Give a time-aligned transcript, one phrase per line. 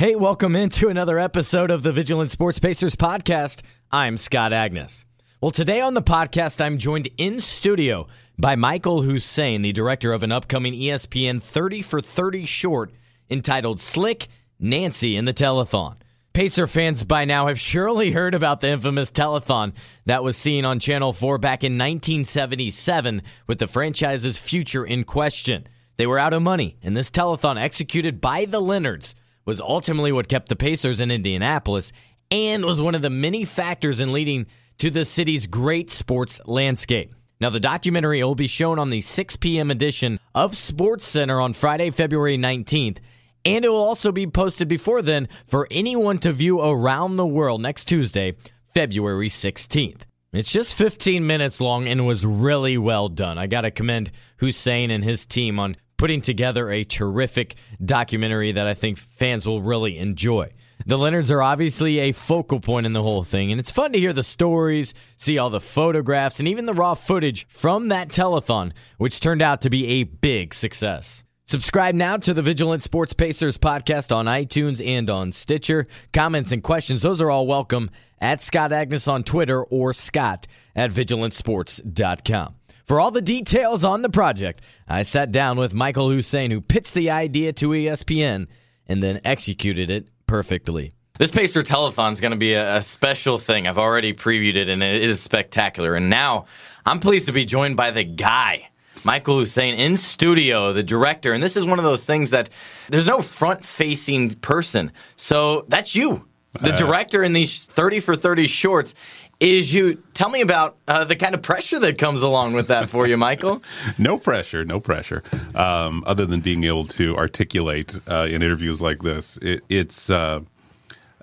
[0.00, 3.62] Hey, welcome into another episode of the Vigilant Sports Pacers podcast.
[3.90, 5.04] I'm Scott Agness.
[5.40, 8.06] Well, today on the podcast, I'm joined in studio
[8.38, 12.92] by Michael Husain, the director of an upcoming ESPN 30 for 30 short
[13.28, 14.28] entitled Slick
[14.60, 15.96] Nancy in the Telethon.
[16.32, 19.72] Pacer fans by now have surely heard about the infamous telethon
[20.06, 25.66] that was seen on Channel 4 back in 1977 with the franchise's future in question.
[25.96, 29.16] They were out of money, and this telethon executed by the Leonards
[29.48, 31.90] was ultimately what kept the Pacers in Indianapolis
[32.30, 34.44] and was one of the many factors in leading
[34.76, 37.14] to the city's great sports landscape.
[37.40, 39.70] Now, the documentary will be shown on the 6 p.m.
[39.70, 42.98] edition of SportsCenter on Friday, February 19th,
[43.46, 47.62] and it will also be posted before then for anyone to view around the world
[47.62, 48.36] next Tuesday,
[48.74, 50.02] February 16th.
[50.34, 53.38] It's just 15 minutes long and was really well done.
[53.38, 58.66] I got to commend Husain and his team on putting together a terrific documentary that
[58.66, 60.52] I think fans will really enjoy.
[60.86, 63.98] The Leonards are obviously a focal point in the whole thing, and it's fun to
[63.98, 68.72] hear the stories, see all the photographs, and even the raw footage from that telethon,
[68.96, 71.24] which turned out to be a big success.
[71.44, 75.86] Subscribe now to the Vigilant Sports Pacers podcast on iTunes and on Stitcher.
[76.12, 80.90] Comments and questions, those are all welcome at Scott Agness on Twitter or Scott at
[80.90, 82.57] vigilantsports.com.
[82.88, 86.94] For all the details on the project, I sat down with Michael Husain, who pitched
[86.94, 88.46] the idea to ESPN
[88.86, 90.94] and then executed it perfectly.
[91.18, 93.68] This Pacer Telethon is going to be a, a special thing.
[93.68, 95.96] I've already previewed it, and it is spectacular.
[95.96, 96.46] And now
[96.86, 98.70] I'm pleased to be joined by the guy,
[99.04, 101.34] Michael Husain, in studio, the director.
[101.34, 102.48] And this is one of those things that
[102.88, 104.92] there's no front facing person.
[105.14, 106.26] So that's you,
[106.62, 108.94] the uh, director in these 30 for 30 shorts.
[109.40, 112.90] Is you tell me about uh, the kind of pressure that comes along with that
[112.90, 113.62] for you, Michael?
[113.96, 115.22] no pressure, no pressure.
[115.54, 120.40] Um, other than being able to articulate uh, in interviews like this, it, it's uh,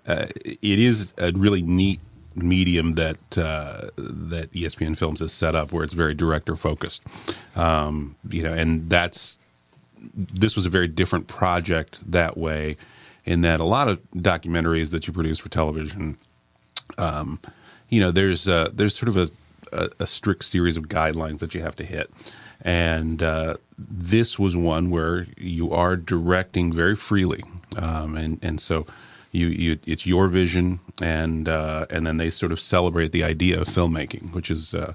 [0.07, 1.99] uh, it is a really neat
[2.35, 7.01] medium that uh, that ESPN Films has set up, where it's very director focused.
[7.57, 9.39] Um, you know, and that's
[10.13, 12.77] this was a very different project that way,
[13.25, 16.17] in that a lot of documentaries that you produce for television
[16.97, 17.39] um,
[17.89, 19.29] you know, there's uh, there's sort of a,
[19.71, 22.11] a, a strict series of guidelines that you have to hit,
[22.61, 27.43] and uh, this was one where you are directing very freely,
[27.77, 28.85] um, and and so
[29.31, 33.59] you, you it's your vision, and uh, and then they sort of celebrate the idea
[33.61, 34.73] of filmmaking, which is.
[34.73, 34.93] Uh,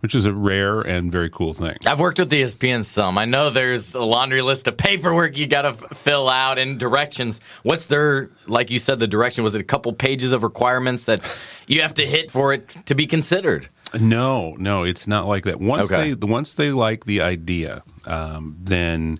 [0.00, 1.76] which is a rare and very cool thing.
[1.86, 3.18] I've worked with ESPN some.
[3.18, 6.78] I know there's a laundry list of paperwork you got to f- fill out and
[6.78, 7.40] directions.
[7.64, 9.42] What's their, like you said, the direction?
[9.44, 11.20] Was it a couple pages of requirements that
[11.66, 13.68] you have to hit for it to be considered?
[14.00, 15.58] No, no, it's not like that.
[15.60, 16.12] Once Okay.
[16.12, 19.18] they once they like the idea, um, then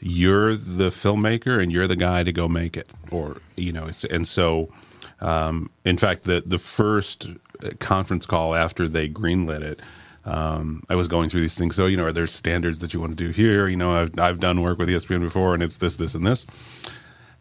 [0.00, 2.88] you're the filmmaker and you're the guy to go make it.
[3.10, 4.72] Or you know, it's, and so
[5.20, 7.28] um, in fact, the the first
[7.62, 9.80] uh, conference call after they greenlit it.
[10.24, 11.76] Um, I was going through these things.
[11.76, 13.68] So, you know, are there standards that you want to do here?
[13.68, 16.46] You know, I've, I've done work with ESPN before and it's this, this, and this.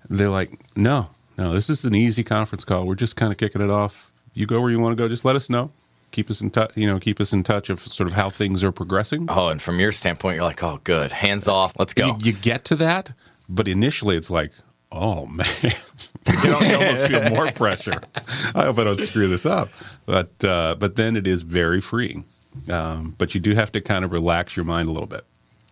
[0.10, 2.86] They're like, no, no, this is an easy conference call.
[2.86, 4.12] We're just kind of kicking it off.
[4.34, 5.08] You go where you want to go.
[5.08, 5.72] Just let us know.
[6.12, 6.72] Keep us in touch.
[6.76, 9.28] You know, keep us in touch of sort of how things are progressing.
[9.30, 11.12] Oh, and from your standpoint, you're like, oh, good.
[11.12, 11.74] Hands off.
[11.78, 12.08] Let's go.
[12.08, 13.12] You, you get to that,
[13.48, 14.52] but initially it's like,
[14.92, 15.72] oh man, you,
[16.44, 18.02] you almost feel more pressure.
[18.56, 19.70] I hope I don't screw this up.
[20.06, 22.26] But uh, but then it is very freeing.
[22.70, 25.26] Um, but you do have to kind of relax your mind a little bit.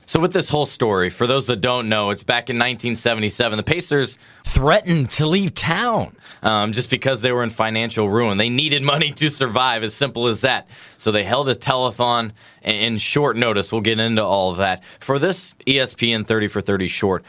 [0.09, 3.57] So, with this whole story, for those that don't know, it's back in 1977.
[3.57, 8.37] The Pacers threatened to leave town um, just because they were in financial ruin.
[8.37, 10.69] They needed money to survive, as simple as that.
[10.95, 13.69] So, they held a telethon in- short notice.
[13.69, 14.85] We'll get into all of that.
[15.01, 17.25] For this ESPN 30 for 30 short,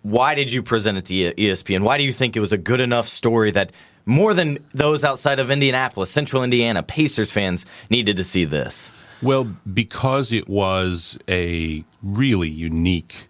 [0.00, 1.82] why did you present it to ESPN?
[1.82, 3.72] Why do you think it was a good enough story that
[4.06, 8.90] more than those outside of Indianapolis, Central Indiana, Pacers fans needed to see this?
[9.22, 13.28] Well, because it was a really unique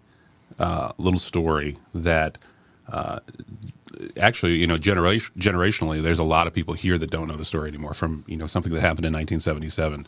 [0.57, 2.37] uh, little story that
[2.91, 3.19] uh,
[4.17, 7.45] actually, you know, generation, generationally, there's a lot of people here that don't know the
[7.45, 10.07] story anymore from, you know, something that happened in 1977.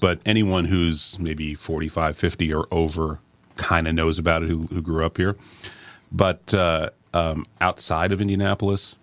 [0.00, 3.18] But anyone who's maybe 45, 50 or over
[3.56, 5.36] kind of knows about it who, who grew up here.
[6.10, 8.96] But uh, um, outside of Indianapolis,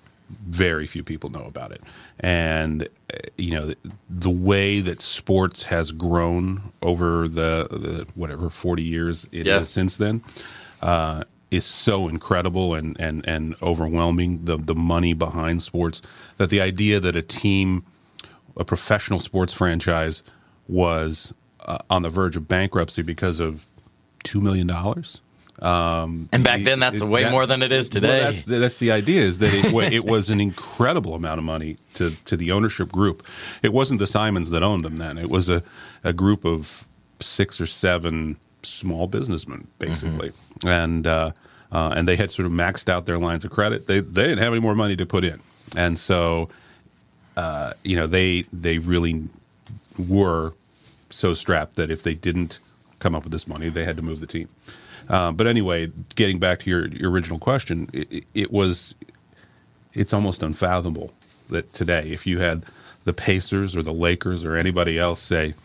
[0.48, 1.82] very few people know about it.
[2.20, 2.84] And,
[3.14, 3.78] uh, you know, the,
[4.10, 9.64] the way that sports has grown over the, the whatever, 40 years it is Yeah.
[9.64, 10.22] since then
[10.82, 16.02] uh, is so incredible and, and, and overwhelming, the, the money behind sports,
[16.38, 17.84] that the idea that a team,
[18.56, 20.22] a professional sports franchise,
[20.68, 23.66] was uh, on the verge of bankruptcy because of
[24.26, 24.70] $2 million
[25.62, 28.08] Um, and back then, that's it- way that- more than it is today.
[28.22, 31.78] Well, that's, that's the idea is that it, it was an incredible amount of money
[31.96, 33.26] to, to the ownership group.
[33.62, 35.18] It wasn't the Simons that owned them then.
[35.18, 35.62] It was a,
[36.04, 36.88] a group of
[37.20, 40.32] six or seven small businessmen, basically.
[40.66, 41.32] And, uh,
[41.72, 43.88] uh, and they had sort of maxed out their lines of credit.
[43.88, 45.40] They, they didn't have any more money to put in.
[45.76, 46.50] And so,
[47.38, 49.28] uh, you know, they, they really
[49.98, 50.54] were
[51.10, 52.60] so strapped that if they didn't
[53.00, 54.50] come up with this money, they had to move the team.
[55.10, 58.96] Uh, but anyway, getting back to your, your original question, it, it was
[59.94, 61.12] it's almost unfathomable
[61.50, 62.64] that today, if you had
[63.06, 65.56] the Pacers or the Lakers or anybody else say,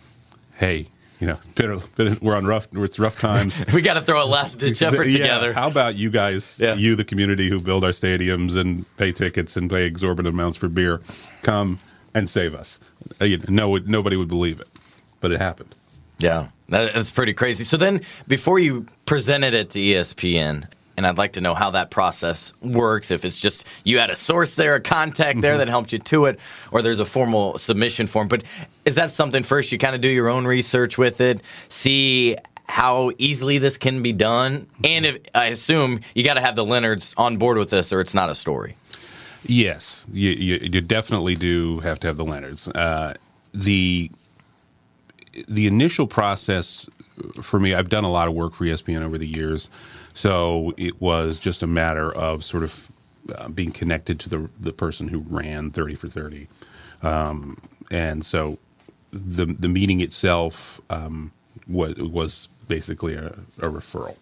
[0.56, 0.88] "Hey,
[1.20, 4.26] you know, been- been- we're on rough, it's rough times." we got to throw a
[4.26, 5.52] last ditch effort Yeah, together.
[5.52, 6.74] How about you guys, Yeah.
[6.74, 10.68] you, the community who build our stadiums and pay tickets and pay exorbitant amounts for
[10.68, 11.02] beer,
[11.42, 11.78] come
[12.14, 12.80] and save us?
[13.20, 14.68] Uh, no, nobody would believe it,
[15.20, 15.74] but it happened.
[16.18, 17.64] Yeah, that's pretty crazy.
[17.64, 20.66] So then, before you presented it to ESPN,
[20.96, 23.10] and I'd like to know how that process works.
[23.10, 26.26] If it's just you had a source there, a contact there that helped you to
[26.26, 26.38] it,
[26.70, 28.28] or there's a formal submission form.
[28.28, 28.44] But
[28.84, 32.36] is that something first you kind of do your own research with it, see
[32.66, 36.64] how easily this can be done, and if I assume you got to have the
[36.64, 38.76] Leonards on board with this, or it's not a story.
[39.46, 42.66] Yes, you, you, you definitely do have to have the Leonards.
[42.68, 43.14] Uh,
[43.52, 44.10] the
[45.48, 46.88] the initial process
[47.40, 49.70] for me, I've done a lot of work for ESPN over the years,
[50.14, 52.90] so it was just a matter of sort of
[53.34, 56.48] uh, being connected to the the person who ran Thirty for Thirty,
[57.02, 57.60] um,
[57.90, 58.58] and so
[59.12, 61.32] the the meeting itself um,
[61.68, 63.28] was was basically a,
[63.58, 64.16] a referral.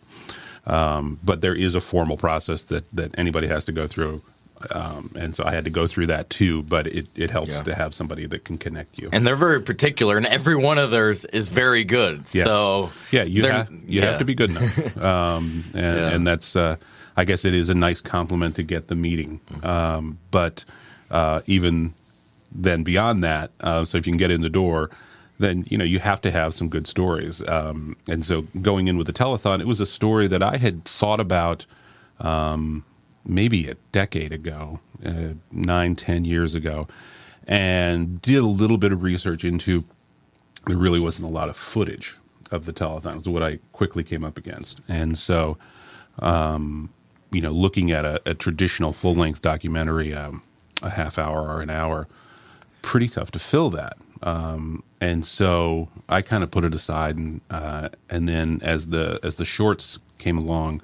[0.67, 4.23] Um, but there is a formal process that, that anybody has to go through.
[4.71, 7.63] Um, and so I had to go through that too, but it, it helps Yeah.
[7.63, 9.09] to have somebody that can connect you.
[9.13, 12.25] And they're very particular, and every one of theirs is very good.
[12.33, 12.45] Yes.
[12.47, 14.07] So yeah, you, they're- ha- you yeah.
[14.11, 14.97] have to be good enough.
[14.99, 16.09] um, and, Yeah.
[16.09, 16.77] and that's, uh,
[17.17, 19.41] I guess it is a nice compliment to get the meeting.
[19.63, 20.65] Um, but
[21.11, 21.93] uh, even
[22.51, 24.91] then beyond that, uh, so if you can get in the door,
[25.39, 27.43] then you know you have to have some good stories.
[27.49, 30.85] Um, and so going in with the telethon, it was a story that I had
[30.85, 31.67] thought about
[32.21, 32.85] um,
[33.25, 36.89] maybe a decade ago, uh, nine, ten years ago,
[37.47, 39.85] and did a little bit of research into.
[40.67, 42.17] There really wasn't a lot of footage
[42.53, 43.19] of the telethon.
[43.19, 45.59] Is what I quickly came up against, and so
[46.21, 46.91] um,
[47.31, 50.43] you know, looking at a, a traditional full length documentary, um,
[50.83, 52.07] a half hour or an hour,
[52.83, 53.97] pretty tough to fill that.
[54.23, 59.19] Um, and so I kind of put it aside, and uh, and then as the
[59.23, 60.81] as the shorts came along,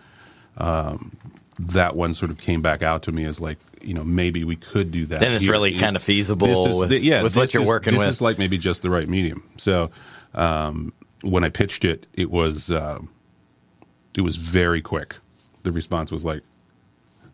[0.57, 1.17] um,
[1.59, 4.57] that one sort of came back out to me as like you know maybe we
[4.57, 5.21] could do that.
[5.21, 5.53] Then it's here.
[5.53, 8.09] really kind of feasible with, the- yeah, with what you're is- working this with.
[8.09, 9.43] is like maybe just the right medium.
[9.57, 9.91] So
[10.35, 13.09] um, when I pitched it, it was um
[14.15, 15.17] it was very quick.
[15.65, 16.43] The response was like,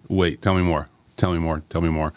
[0.08, 0.86] "Wait, tell me more,
[1.16, 2.12] tell me more, tell me more."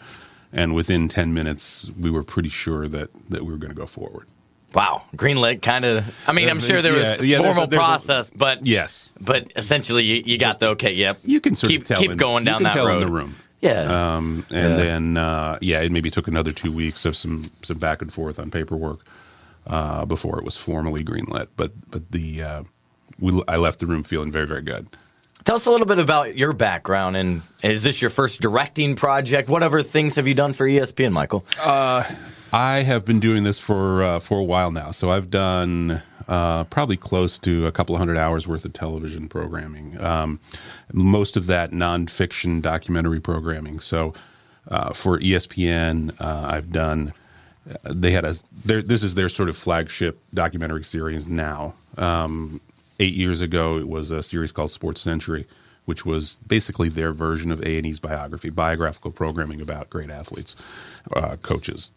[0.52, 3.86] And within ten minutes, we were pretty sure that that we were going to go
[3.86, 4.26] forward.
[4.74, 6.04] Wow, Greenlit kind of.
[6.26, 9.08] I mean, I'm sure there was Yeah, yeah, there's a- formal a- process, but Yes,
[9.20, 10.92] but essentially you, you got the okay.
[10.92, 13.02] Yep, you can sort keep keep in- going down that road.
[13.02, 13.36] in the room.
[13.60, 17.78] Yeah, Um, and then uh, yeah, it maybe took another two weeks of some some
[17.78, 19.00] back and forth on paperwork
[19.66, 21.48] uh, before it was formally greenlit.
[21.56, 22.62] But but the uh,
[23.18, 24.86] we, I left the room feeling very very good.
[25.44, 29.48] Tell us a little bit about your background and is this your first directing project?
[29.48, 31.44] What other things have you done for ESPN, Michael?
[32.52, 36.64] I have been doing this for uh, for a while now, so I've done uh,
[36.64, 40.00] probably close to a couple hundred hours worth of television programming.
[40.00, 40.40] Um,
[40.92, 43.80] most of that nonfiction documentary programming.
[43.80, 44.14] So
[44.68, 47.12] uh, for ESPN, uh, I've done.
[47.84, 48.34] They had a.
[48.64, 51.74] This is their sort of flagship documentary series now.
[51.98, 52.62] Um,
[52.98, 55.44] eight years ago, it was a series called SportsCentury,
[55.84, 60.56] which was basically their version of A and E's biography, biographical programming about great athletes,
[61.14, 61.90] uh, coaches,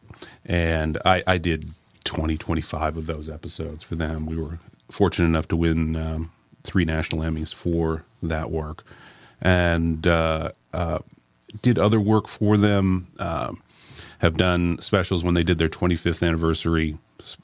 [0.45, 1.71] and I, I did
[2.05, 4.25] 20, 25 of those episodes for them.
[4.25, 4.59] We were
[4.91, 6.31] fortunate enough to win um,
[6.63, 8.83] three national Emmys for that work,
[9.41, 10.99] and uh, uh,
[11.61, 13.07] did other work for them.
[13.19, 13.61] Um,
[14.19, 16.97] have done specials when they did their 25th anniversary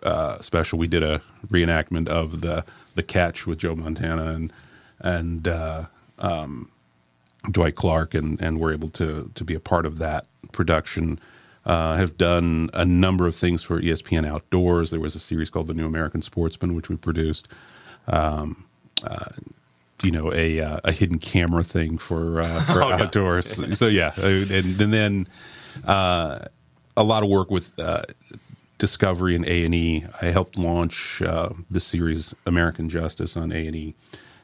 [0.03, 0.79] uh, special.
[0.79, 2.65] We did a reenactment of the
[2.96, 4.53] the catch with Joe Montana and
[5.00, 5.86] and uh,
[6.19, 6.72] um,
[7.51, 11.19] Dwight Clark, and and were able to to be a part of that production.
[11.67, 14.89] Uh, have done a number of things for ESPN Outdoors.
[14.89, 17.47] There was a series called The New American Sportsman, which we produced.
[18.07, 18.63] Um,
[19.03, 19.25] uh,
[20.01, 23.01] you know, a uh, a hidden camera thing for uh, for Oh, yeah.
[23.03, 23.77] outdoors.
[23.77, 25.27] so yeah, uh, and, and then
[25.86, 26.39] uh,
[26.95, 28.03] a lot of work with uh,
[28.77, 30.05] Discovery and A and E.
[30.21, 33.95] I helped launch uh, the series American Justice on A and E,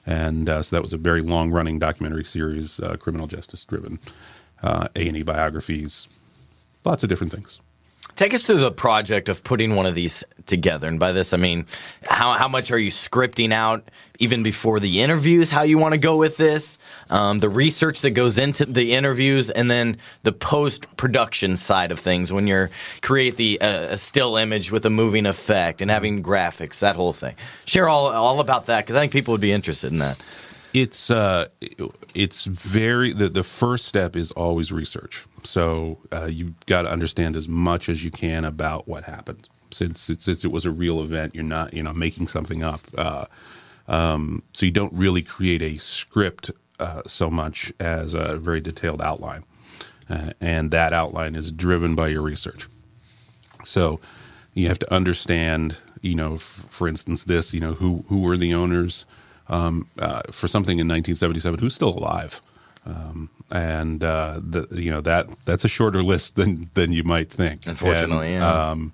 [0.06, 4.00] and uh, so that was a very long running documentary series, uh, criminal justice driven,
[4.62, 6.08] uh, A and E biographies,
[6.86, 7.60] lots of different things.
[8.16, 10.88] Take us through the project of putting one of these together.
[10.88, 11.66] And by this, I mean,
[12.04, 15.98] how, how much are you scripting out even before the interviews, how you want to
[15.98, 16.78] go with this,
[17.10, 22.00] um, the research that goes into the interviews, and then the post production side of
[22.00, 22.68] things when you
[23.02, 27.36] create the uh, still image with a moving effect and having graphics, that whole thing.
[27.66, 30.18] Share all, all about that because I think people would be interested in that.
[30.74, 31.48] It's uh,
[32.16, 35.26] it's very the the first step is always research.
[35.44, 39.50] So uh, you've got to understand as much as you can about what happened.
[39.72, 42.82] Since, since it was a real event, you're not you know making something up.
[42.98, 43.26] Uh,
[43.88, 49.02] um, so you don't really create a script uh, so much as a very detailed
[49.02, 49.44] outline,
[50.10, 52.68] uh, and that outline is driven by your research.
[53.66, 54.00] So
[54.54, 58.38] you have to understand, you know, f- for instance, this, you know, who who were
[58.38, 59.06] the owners
[59.48, 62.42] um, uh, for something in 1977 who's still alive.
[62.86, 67.30] Um, and uh, the, you know that that's a shorter list than than you might
[67.30, 67.66] think.
[67.66, 68.72] Unfortunately, and, yeah.
[68.72, 68.94] Um,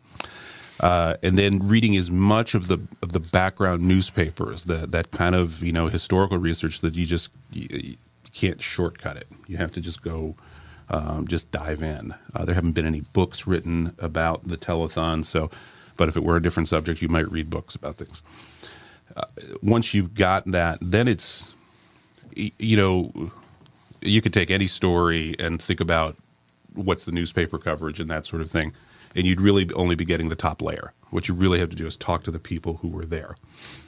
[0.79, 5.33] uh, and then reading as much of the of the background newspapers, that that kind
[5.33, 7.97] of you know historical research that you just you, you
[8.31, 9.27] can't shortcut it.
[9.47, 10.35] You have to just go,
[10.89, 12.13] um, just dive in.
[12.35, 15.49] Uh, there haven't been any books written about the telethon, so
[15.97, 18.21] but if it were a different subject, you might read books about things
[19.61, 21.53] once you've got that, then it's
[22.35, 23.31] you know
[24.01, 26.15] you could take any story and think about
[26.73, 28.73] what's the newspaper coverage and that sort of thing,
[29.15, 30.93] and you'd really only be getting the top layer.
[31.09, 33.35] What you really have to do is talk to the people who were there,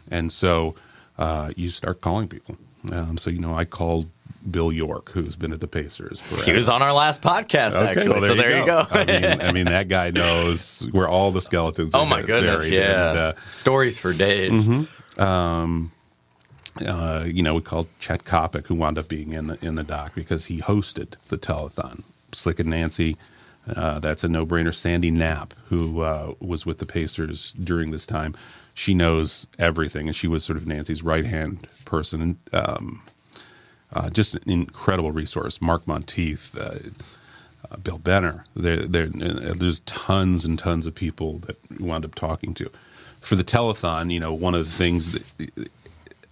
[0.10, 0.75] and so
[1.18, 2.58] uh, you start calling people.
[2.92, 4.10] Um, so you know, I called
[4.50, 6.20] Bill York, who's been at the Pacers.
[6.20, 6.46] Forever.
[6.46, 8.10] He was on our last podcast, Okay, actually.
[8.10, 8.88] well, there so you there you go.
[8.90, 11.92] I, mean, I mean, that guy knows where all the skeletons.
[11.94, 13.10] oh my goodness, yeah.
[13.10, 14.68] and, uh, Stories for days.
[15.18, 15.91] Um,
[16.86, 19.84] uh, you know, we called Chet Coppock, who wound up being in the in the
[19.84, 22.03] doc because he hosted the telethon.
[22.34, 23.18] Slick and Nancy,
[23.75, 24.74] uh, that's a no brainer.
[24.74, 28.36] Sandy Knapp, who uh, was with the Pacers during this time,
[28.75, 32.39] she knows everything, and she was sort of Nancy's right hand person.
[32.53, 33.01] Um,
[33.94, 35.62] uh, just an incredible resource.
[35.62, 36.75] Mark Monteith, uh,
[37.72, 38.46] uh, Bill Benner.
[38.56, 42.72] There, there, there's tons and tons of people that we wound up talking to.
[43.22, 45.70] For the telethon, you know, one of the things that,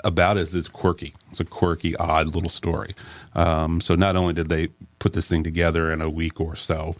[0.03, 1.13] about it is it's quirky.
[1.29, 2.95] It's a quirky, odd little story.
[3.35, 4.69] Um, so not only did they
[4.99, 6.95] put this thing together in a week or so,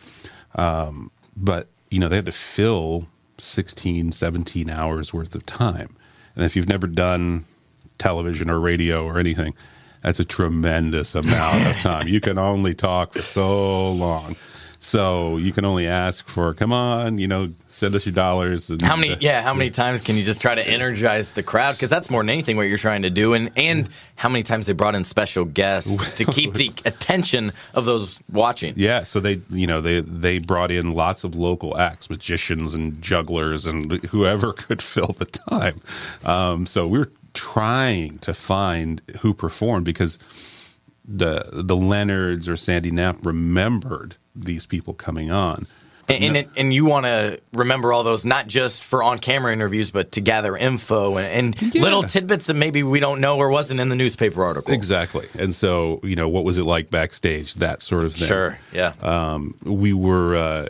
[0.56, 5.96] um, but you know they had to fill 16, 17 hours worth of time.
[6.36, 7.46] And if you've never done
[7.98, 9.54] television or radio or anything,
[10.04, 12.08] that's a tremendous amount of time.
[12.08, 14.36] You can only talk for so long.
[14.82, 18.70] So you can only ask for, come on, you know, send us your dollars.
[18.70, 19.14] And, How many?
[19.14, 21.74] uh, Yeah, how many times can you just try to energize the crowd?
[21.76, 23.34] Because that's more than anything what you're trying to do.
[23.34, 27.84] And and how many times they brought in special guests to keep the attention of
[27.84, 28.74] those watching?
[28.78, 33.02] Yeah, so they, you know, they they brought in lots of local acts, magicians and
[33.02, 35.82] jugglers and whoever could fill the time.
[36.24, 40.18] Um, so we were trying to find who performed because
[41.12, 45.66] the the Leonards or Sandy Knapp remembered these people coming on.
[46.08, 49.54] And and, it, and you want to remember all those, not just for on camera
[49.54, 51.84] interviews, but to gather info and, and Yeah.
[51.84, 54.74] little tidbits that maybe we don't know or wasn't in the newspaper article.
[54.74, 57.56] Exactly, and so you know, what was it like backstage?
[57.56, 58.28] That sort of thing.
[58.28, 58.60] Sure.
[58.74, 58.94] Yeah.
[59.02, 60.70] um, we were uh,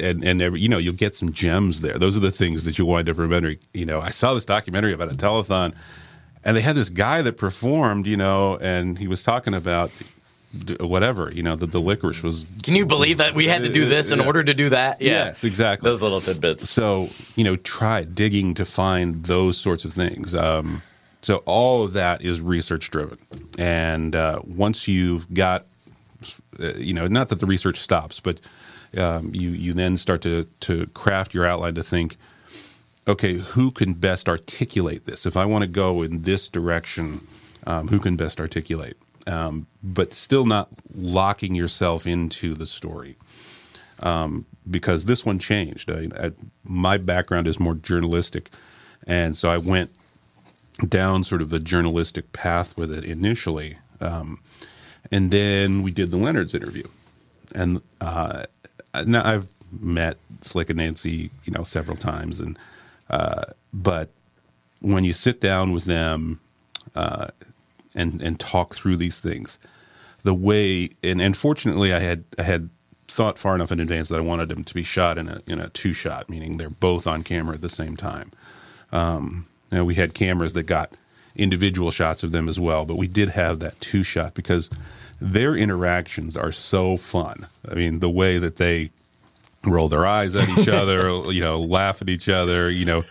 [0.00, 2.78] and and every, you know you'll get some gems there those are the things that
[2.78, 5.74] you wind up remembering you know i saw this documentary about a telethon
[6.46, 9.90] and they had this guy that performed you know and he was talking about
[10.80, 13.86] whatever you know that the licorice was Can you believe that we had to do
[13.88, 14.26] this in Yeah.
[14.26, 15.02] order to do that?
[15.02, 15.26] Yeah.
[15.26, 15.90] Yes, exactly.
[15.90, 16.70] Those little tidbits.
[16.70, 20.82] so you know try digging to find those sorts of things um,
[21.20, 23.18] so all of that is research driven
[23.58, 25.66] and uh, once you've got
[26.60, 28.38] uh, you know not that the research stops but
[28.96, 32.16] um, you you then start to to craft your outline to think
[33.08, 35.26] okay who can best articulate this?
[35.26, 37.26] If i want to go in this direction
[37.66, 38.96] um, who can best articulate?
[39.26, 43.16] Um, but still not locking yourself into the story.
[44.70, 45.90] Because this one changed.
[45.90, 46.32] I, I,
[46.64, 48.50] my background is more journalistic,
[49.06, 49.90] and so I went
[50.88, 54.40] down sort of a journalistic path with it initially, um,
[55.12, 56.84] and then we did the Leonard's interview,
[57.54, 58.44] and uh,
[59.06, 59.48] now I've
[59.80, 62.58] met Slick and Nancy, you know, several times, and
[63.10, 64.10] uh, but
[64.80, 66.40] when you sit down with them
[66.94, 67.28] uh,
[67.94, 69.58] and and talk through these things,
[70.22, 72.68] the way and, and fortunately I had I had
[73.08, 75.60] thought far enough in advance that I wanted them to be shot in a in
[75.60, 78.32] a two shot, meaning they're both on camera at the same time.
[78.92, 80.92] Um, we had cameras that got
[81.34, 84.70] individual shots of them as well, but we did have that two shot because
[85.20, 87.46] their interactions are so fun.
[87.68, 88.90] I mean, the way that they
[89.66, 93.04] roll their eyes at each other, you know, laugh at each other, you know,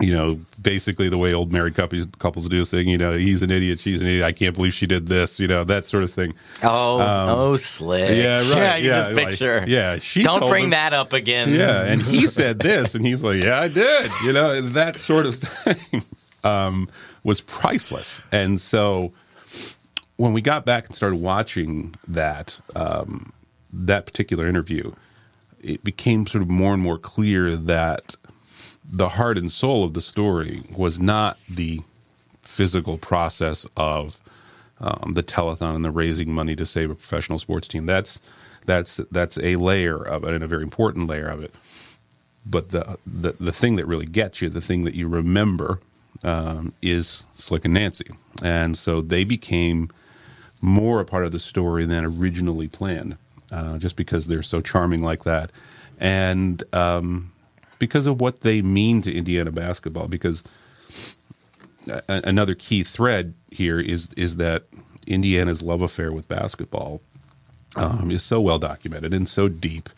[0.00, 3.50] you know, basically the way old married couples couples do, saying, you know, he's an
[3.50, 4.24] idiot, she's an idiot.
[4.24, 6.32] I can't believe she did this, you know, that sort of thing.
[6.62, 8.16] Oh, oh, slick.
[8.16, 8.46] Yeah, right.
[8.56, 9.64] Yeah, you yeah, just like, picture.
[9.68, 11.52] yeah, she Don't bring him- that up again.
[11.52, 15.26] Yeah, and he said this, and he's like, "Yeah, I did." You know, that sort
[15.26, 16.02] of thing
[16.44, 16.88] um,
[17.22, 18.22] was priceless.
[18.32, 19.12] And so,
[20.16, 23.34] when we got back and started watching that um,
[23.72, 24.92] that particular interview,
[25.62, 28.16] it became sort of more and more clear that
[28.84, 31.80] the heart and soul of the story was not the
[32.42, 34.16] physical process of
[34.80, 37.86] um, the telethon and the raising money to save a professional sports team.
[37.86, 38.20] That's
[38.66, 41.54] that's that's a layer of it and a very important layer of it.
[42.46, 45.80] But the the, the thing that really gets you, the thing that you remember,
[46.24, 48.10] um, is Slick and Nancy,
[48.42, 49.90] and so they became
[50.60, 53.16] more a part of the story than originally planned,
[53.50, 55.50] uh, just because they're so charming like that,
[55.98, 57.32] and um,
[57.78, 60.08] because of what they mean to Indiana basketball.
[60.08, 60.42] Because
[61.88, 64.64] a- another key thread here is is that
[65.06, 67.00] Indiana's love affair with basketball
[67.76, 69.88] um, is so well documented and so deep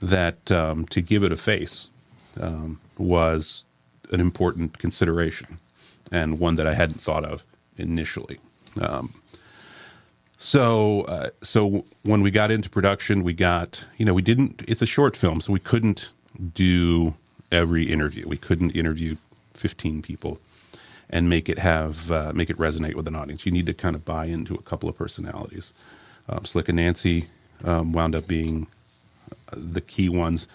[0.00, 1.88] that um, to give it a face
[2.40, 3.64] um, was
[4.12, 5.58] an important consideration
[6.12, 7.42] and one that I hadn't thought of
[7.76, 8.38] initially.
[8.80, 9.14] Um,
[10.38, 14.62] so, uh, so when we got into production, we got you know we didn't.
[14.68, 16.10] It's a short film, so we couldn't
[16.54, 17.14] do
[17.50, 18.26] every interview.
[18.28, 19.16] We couldn't interview
[19.54, 20.38] fifteen people
[21.08, 23.46] and make it have uh, make it resonate with an audience.
[23.46, 25.72] You need to kind of buy into a couple of personalities.
[26.28, 27.28] Um, Slick and Nancy
[27.64, 28.66] um, wound up being
[29.52, 30.48] the key ones.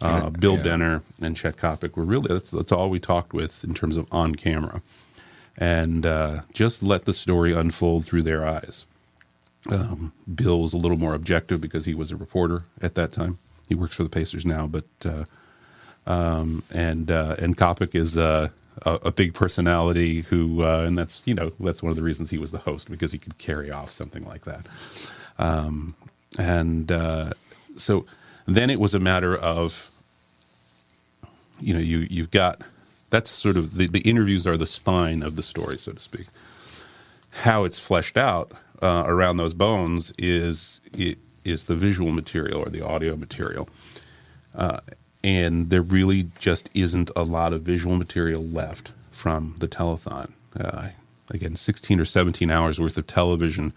[0.00, 0.62] Uh, Bill yeah.
[0.62, 4.06] Benner and Chet Coppock were really that's, that's all we talked with in terms of
[4.12, 4.82] on camera,
[5.56, 8.84] and uh, just let the story unfold through their eyes.
[9.70, 13.38] Um, Bill was a little more objective because he was a reporter at that time.
[13.68, 15.24] He works for the Pacers now, but uh,
[16.06, 18.48] um, and uh, and Coppock is uh,
[18.82, 22.30] a, a big personality who, uh, and that's you know that's one of the reasons
[22.30, 24.66] he was the host because he could carry off something like that.
[25.38, 25.94] Um,
[26.38, 27.32] and uh,
[27.76, 28.06] so
[28.46, 29.90] then it was a matter of
[31.60, 32.62] you know you you've got
[33.10, 36.26] that's sort of the, the interviews are the spine of the story so to speak
[37.30, 38.52] how it's fleshed out
[38.82, 40.80] uh, around those bones is
[41.44, 43.68] is the visual material or the audio material.
[44.54, 44.80] Uh,
[45.22, 50.32] and there really just isn't a lot of visual material left from the telethon.
[50.58, 50.88] Uh,
[51.30, 53.72] again 16 or 17 hours worth of television.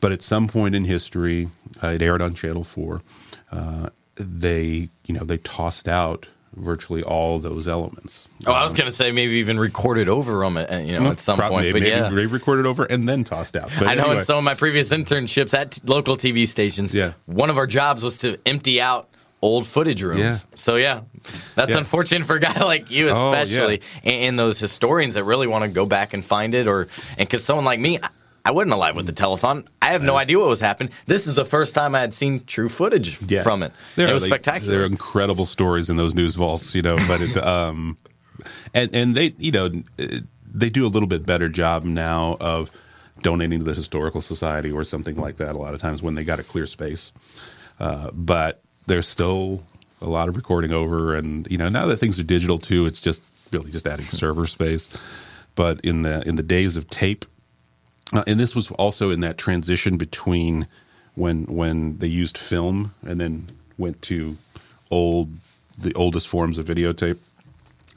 [0.00, 1.48] But at some point in history
[1.82, 3.02] uh, it aired on channel 4
[3.52, 8.92] uh, they you know they tossed out virtually all those elements Oh, I was gonna
[8.92, 11.66] say maybe even recorded over them, at, you know, mm, at some point.
[11.66, 14.18] maybe, But yeah, maybe they recorded over and then tossed out but I know anyway.
[14.20, 17.12] in some of my previous internships at t- local TV stations, Yeah.
[17.26, 19.08] one of our jobs was to empty out
[19.42, 20.20] old footage rooms.
[20.20, 20.36] Yeah.
[20.54, 21.00] So yeah,
[21.54, 21.78] that's Yeah.
[21.78, 23.42] unfortunate for a guy like you, Oh, yeah.
[23.42, 26.88] especially, and, and those historians that really want to go back and find it, or
[27.18, 27.98] and because someone like me.
[28.44, 29.66] I- wasn't alive with the telethon.
[29.80, 30.92] I have no idea what was happening.
[31.06, 33.42] This is the first time I had seen true footage f- Yeah.
[33.42, 33.72] from it.
[33.96, 34.72] There it was they- spectacular.
[34.74, 36.96] There are incredible stories in those news vaults, you know.
[37.08, 37.96] But it, um,
[38.74, 39.70] and and they, you know,
[40.52, 42.70] they do a little bit better job now of
[43.22, 45.54] donating to the historical society or something like that.
[45.54, 47.12] A lot of times when they got a clear space,
[47.80, 49.64] uh, but there's still
[50.02, 53.00] a lot of recording over, and you know, now that things are digital too, it's
[53.00, 54.90] just really just adding server space.
[55.54, 57.24] But in the in the days of tape,
[58.12, 60.66] uh, and this was also in that transition between
[61.14, 63.46] when when they used film and then
[63.78, 64.36] went to
[64.90, 65.30] old
[65.78, 67.18] the oldest forms of videotape.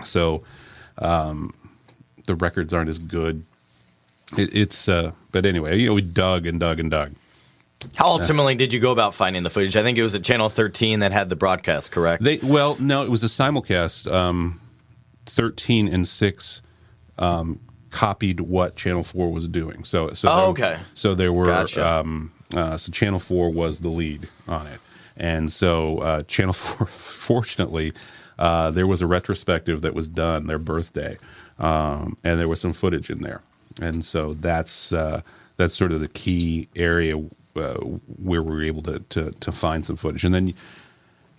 [0.03, 0.43] So
[0.97, 1.53] um,
[2.25, 3.43] the records aren't as good.
[4.37, 7.13] It, it's uh, but anyway, you know, we dug and dug and dug.
[7.95, 9.77] How ultimately did you go about finding the footage?
[9.77, 12.23] I think it was at Channel 13 that had the broadcast, correct?
[12.23, 14.11] They well, no, it was a simulcast.
[14.11, 14.59] Um,
[15.27, 16.61] Thirteen and six
[17.19, 17.59] um,
[17.91, 19.83] copied what Channel Four was doing.
[19.83, 20.79] So, so Oh, there- okay.
[20.93, 21.87] So there were Gotcha.
[21.87, 24.79] um, uh, so Channel Four was the lead on it,
[25.15, 27.93] and so uh, Channel Four, fortunately,
[28.39, 31.17] uh, there was a retrospective that was done their birthday,
[31.59, 33.41] um, and there was some footage in there,
[33.81, 35.21] and so that's uh,
[35.57, 37.73] that's sort of the key area uh,
[38.21, 40.53] where we were able to, to to find some footage, and then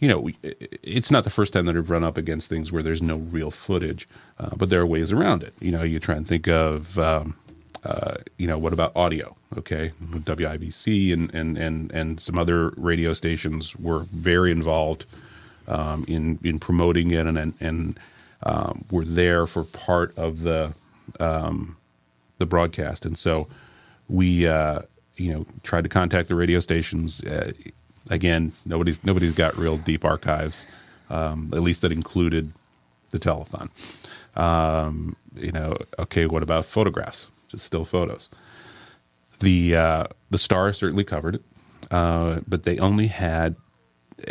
[0.01, 3.03] you know, it's not the first time that I've run up against things where there's
[3.03, 4.09] no real footage,
[4.39, 5.55] uh, but there are ways around it.
[5.61, 7.37] You know, you try and think of, um,
[7.85, 9.37] uh, you know, what about audio?
[9.57, 15.05] Okay, WIBC and and and and some other radio stations were very involved
[15.67, 18.01] um, in in promoting it, and and, and
[18.45, 20.75] um, were there for part of the
[21.19, 21.77] um,
[22.39, 23.49] the broadcast, and so
[24.09, 24.83] we uh,
[25.17, 27.21] you know tried to contact the radio stations.
[27.23, 27.53] Uh,
[28.11, 30.67] again, nobody's nobody's got real deep archives,
[31.11, 32.53] um, at least that included
[33.11, 33.71] the telethon.
[34.37, 37.31] Um, you know, okay, what about photographs?
[37.49, 38.29] Just still photos.
[39.41, 41.43] The uh, the Star certainly covered it,
[41.91, 43.57] uh, but they only had,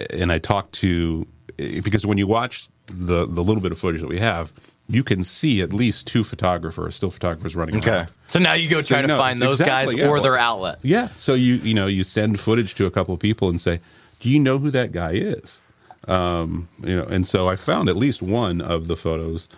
[0.10, 4.10] and I talked to because when you watch the the little bit of footage that
[4.10, 4.54] we have,
[4.90, 7.92] you can see at least two photographers, still photographers running Okay.
[7.92, 8.08] around.
[8.28, 10.10] So now you go try to no, find those exactly, guys yeah.
[10.10, 10.80] or their outlet.
[10.82, 11.10] Yeah.
[11.16, 13.80] So you you know you send footage to a couple of people and say,
[14.20, 15.60] "Do you know who that guy is?"
[16.08, 19.50] Um, you know, and so I found at least one of the photos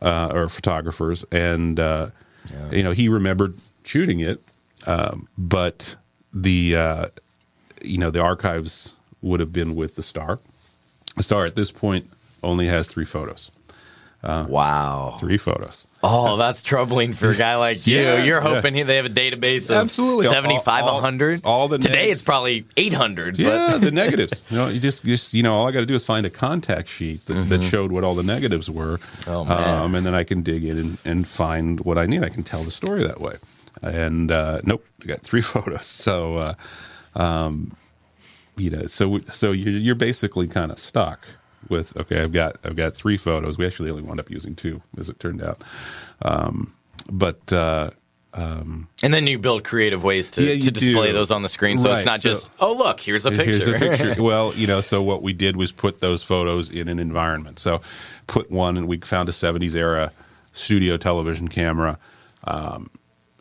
[0.00, 2.10] uh, or photographers, and uh,
[2.72, 4.42] you know he remembered shooting it,
[4.86, 5.94] um, but
[6.32, 7.06] the uh,
[7.82, 10.40] you know the archives would have been with the star.
[11.16, 12.10] The star at this point
[12.42, 13.50] only has three photos.
[14.22, 15.16] Wow.
[15.18, 15.86] Three photos.
[16.04, 17.98] Oh, that's troubling for a guy like you.
[17.98, 20.26] Yeah, You're hoping he- they have a database of Absolutely.
[20.26, 21.40] All- 75, all- 100.
[21.44, 22.12] all the Today names.
[22.12, 23.38] it's probably 800.
[23.38, 24.44] Yeah, But the negatives.
[24.50, 26.30] You know, you just, just you know, all I got to do is find a
[26.30, 29.30] contact sheet that, that showed what all the negatives were, Mm-hmm.
[29.30, 29.82] Oh, man.
[29.82, 32.22] um, and then I can dig in and, and find what I need.
[32.24, 33.36] I can tell the story that way.
[33.82, 35.86] And uh, nope, I got three photos.
[35.86, 36.54] So, uh,
[37.16, 37.76] um,
[38.56, 41.26] you know, so so you're, you're basically kind of stuck
[41.68, 42.22] with okay.
[42.22, 43.58] I've got I've got three photos.
[43.58, 45.62] We actually only wound up using two, as it turned out.
[46.22, 46.72] Um,
[47.10, 47.90] but uh,
[48.34, 51.12] um, and then you build creative ways to, Yeah, to display do.
[51.12, 51.76] those on the screen.
[51.78, 53.44] So Right, it's not so- just, oh, look, here's a picture.
[53.44, 54.22] Here's a picture.
[54.22, 57.58] well, you know, so what we did was put those photos in an environment.
[57.58, 57.82] So
[58.28, 60.12] put one, and we found a 70s era
[60.54, 61.98] studio television camera
[62.44, 62.88] um,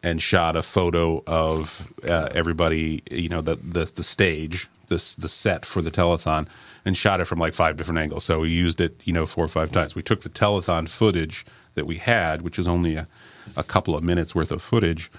[0.04, 5.30] and shot a photo of uh, everybody, you know, the, the, the stage, this, the
[5.30, 6.48] set for the telethon,
[6.86, 8.24] and shot it from like five different angles.
[8.24, 9.96] So we used it, you know, four or five times.
[9.96, 13.08] We took the telethon footage that we had, which was only a,
[13.56, 15.12] a couple of minutes worth of footage,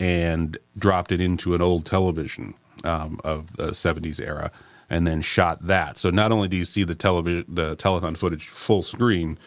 [0.00, 4.50] and dropped it into an old television um, of the 70s era
[4.92, 5.96] and then shot that.
[5.96, 9.38] So not only do you see the television, the telethon footage full screen,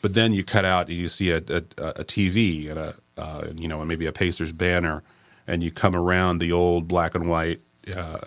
[0.00, 3.48] but then you cut out and you see a, a, a TV and a uh,
[3.54, 5.02] you know maybe a Pacers banner,
[5.46, 7.60] and you come around the old black and white.
[7.92, 8.18] Uh,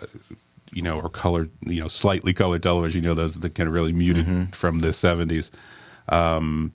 [0.76, 3.02] you know, or colored, you know, slightly colored television.
[3.02, 5.50] You know, those that kind of really muted from the '70s.
[6.08, 6.72] Um,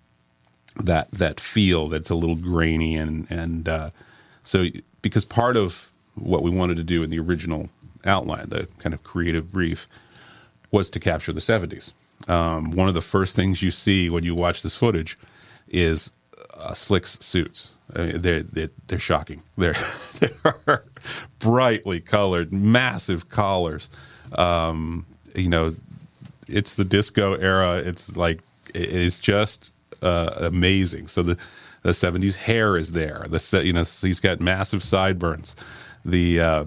[0.77, 3.89] that that feel that's a little grainy and and uh,
[4.43, 4.67] so
[5.01, 7.69] because part of what we wanted to do in the original
[8.05, 9.87] outline, the kind of creative brief,
[10.71, 11.93] was to capture the 70s.
[12.29, 15.17] Um, one of the first things you see when you watch this footage
[15.67, 16.11] is
[16.53, 17.71] uh, Slick's suits.
[17.95, 19.41] I mean, they're, they're they're shocking.
[19.57, 19.75] They're
[20.19, 20.85] they're
[21.39, 23.89] brightly colored, massive collars.
[24.33, 25.71] Um, you know,
[26.47, 27.77] it's the disco era.
[27.77, 28.41] It's like
[28.73, 31.07] it's just uh, amazing.
[31.07, 31.37] So the
[31.83, 33.25] the seventies hair is there.
[33.29, 35.55] The you know he's got massive sideburns.
[36.05, 36.65] The uh,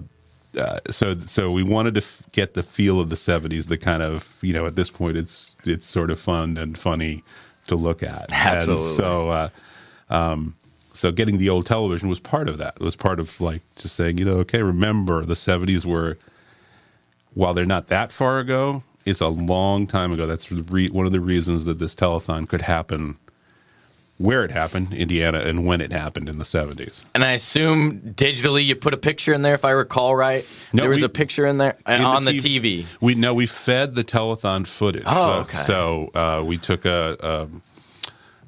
[0.57, 3.67] uh, so so we wanted to f- get the feel of the seventies.
[3.67, 7.23] The kind of you know at this point it's it's sort of fun and funny
[7.67, 8.31] to look at.
[8.31, 8.87] Absolutely.
[8.87, 9.29] And so.
[9.29, 9.49] Uh,
[10.09, 10.55] um,
[10.95, 12.75] so getting the old television was part of that.
[12.79, 16.17] It was part of like just saying, you know, okay, remember the '70s were,
[17.33, 20.25] while they're not that far ago, it's a long time ago.
[20.25, 23.17] That's re- one of the reasons that this telethon could happen,
[24.17, 27.03] where it happened, Indiana, and when it happened in the '70s.
[27.13, 30.45] And I assume digitally you put a picture in there, if I recall right.
[30.73, 32.85] No, there was we- a picture in there uh, In on the TV.
[33.01, 35.03] We no, we fed the telethon footage.
[35.05, 35.63] Oh, so, okay.
[35.63, 37.61] So uh, we took a, um,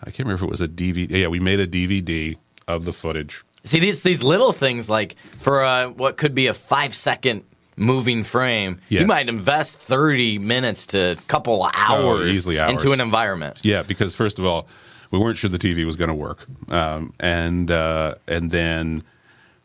[0.08, 1.10] I can't remember if it was a DVD.
[1.10, 3.44] Yeah, we made a DVD of the footage.
[3.64, 7.44] See, these these little things like for uh, what could be a five second
[7.76, 12.72] moving frame, you might invest thirty minutes to a couple hours, Oh, easily hours.
[12.72, 13.60] into an environment.
[13.64, 14.68] Yeah, because first of all,
[15.12, 19.04] we weren't sure the TV was going to work, um, and uh, and then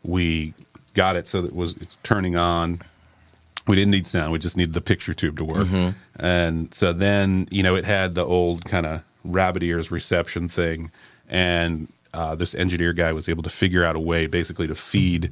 [0.03, 0.53] we
[0.93, 2.81] got it so that it was it's turning on.
[3.67, 5.67] We didn't need sound; we just needed the picture tube to work.
[6.17, 10.91] And so then you know it had the old kind of rabbit ears reception thing,
[11.29, 15.31] and uh, this engineer guy was able to figure out a way basically to feed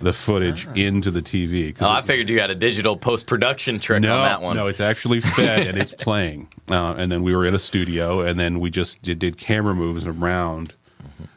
[0.00, 1.74] the footage into the TV.
[1.80, 4.56] Oh, I figured you had a digital post production trick no, on that one.
[4.56, 6.48] No, it's actually fed and it's playing.
[6.68, 9.72] Uh, and then we were in a studio, and then we just did, did camera
[9.72, 10.72] moves around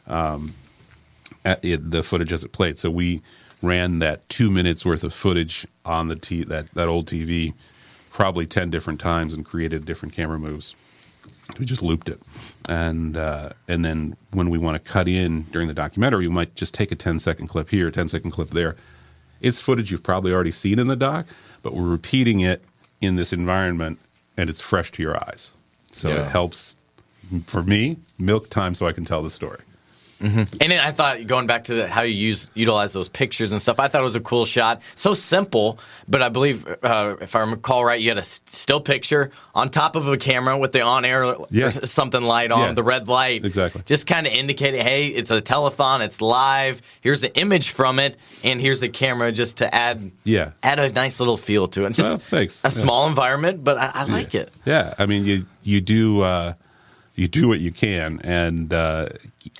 [0.08, 0.52] um,
[1.44, 2.80] at it, the footage as it played.
[2.80, 3.22] So we
[3.62, 7.54] ran that two minutes worth of footage on the t- that that old TV
[8.10, 10.74] probably ten different times and created different camera moves.
[11.58, 12.20] We just looped it,
[12.68, 16.54] and uh, and then when we want to cut in during the documentary, we might
[16.54, 18.76] just take a 10 second clip here, a 10 second clip there.
[19.40, 21.26] It's footage you've probably already seen in the doc,
[21.62, 22.62] but we're repeating it
[23.00, 23.98] in this environment,
[24.36, 25.52] and it's fresh to your eyes.
[25.92, 26.26] So Yeah.
[26.26, 26.76] it helps
[27.46, 29.58] for me milk time so I can tell the story.
[30.20, 33.60] And then I thought going back to the, how you use utilize those pictures and
[33.62, 33.80] stuff.
[33.80, 34.82] I thought it was a cool shot.
[34.94, 35.78] So simple,
[36.08, 39.96] but I believe uh, if I recall right, you had a still picture on top
[39.96, 41.70] of a camera with the on air Yeah.
[41.70, 42.72] something light on Yeah.
[42.74, 43.44] the red light.
[43.44, 43.82] Exactly.
[43.86, 46.82] Just kind of indicating, hey, it's a telethon, it's live.
[47.00, 50.50] Here's the image from it, and here's the camera, just to add Yeah.
[50.62, 51.86] add a nice little feel to it.
[51.86, 52.60] And just Well, thanks.
[52.62, 52.70] a Yeah.
[52.82, 54.50] small environment, but I, I like it.
[54.66, 56.52] Yeah, I mean, you you do uh,
[57.14, 59.08] you do what you can, and uh,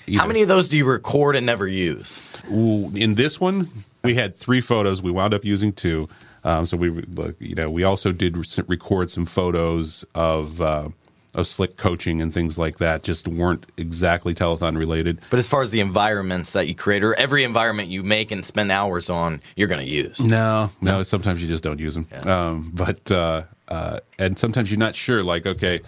[0.07, 2.21] you How many of those do you record and never use?
[2.53, 5.03] Ooh, in this one, we had three photos.
[5.03, 6.09] We wound up using two.
[6.45, 7.05] Um, so we,
[7.39, 8.37] you know, we also did
[8.69, 10.89] record some photos of uh,
[11.35, 13.03] of slick coaching and things like that.
[13.03, 15.21] Just weren't exactly telethon related.
[15.31, 18.45] But as far as the environments that you create, or every environment you make and
[18.45, 20.19] spend hours on, you're going to use.
[20.19, 21.03] No, no.
[21.03, 22.09] Sometimes you just don't use them.
[22.25, 25.23] Um, but uh, uh, and sometimes you're not sure.
[25.23, 25.81] Like, okay,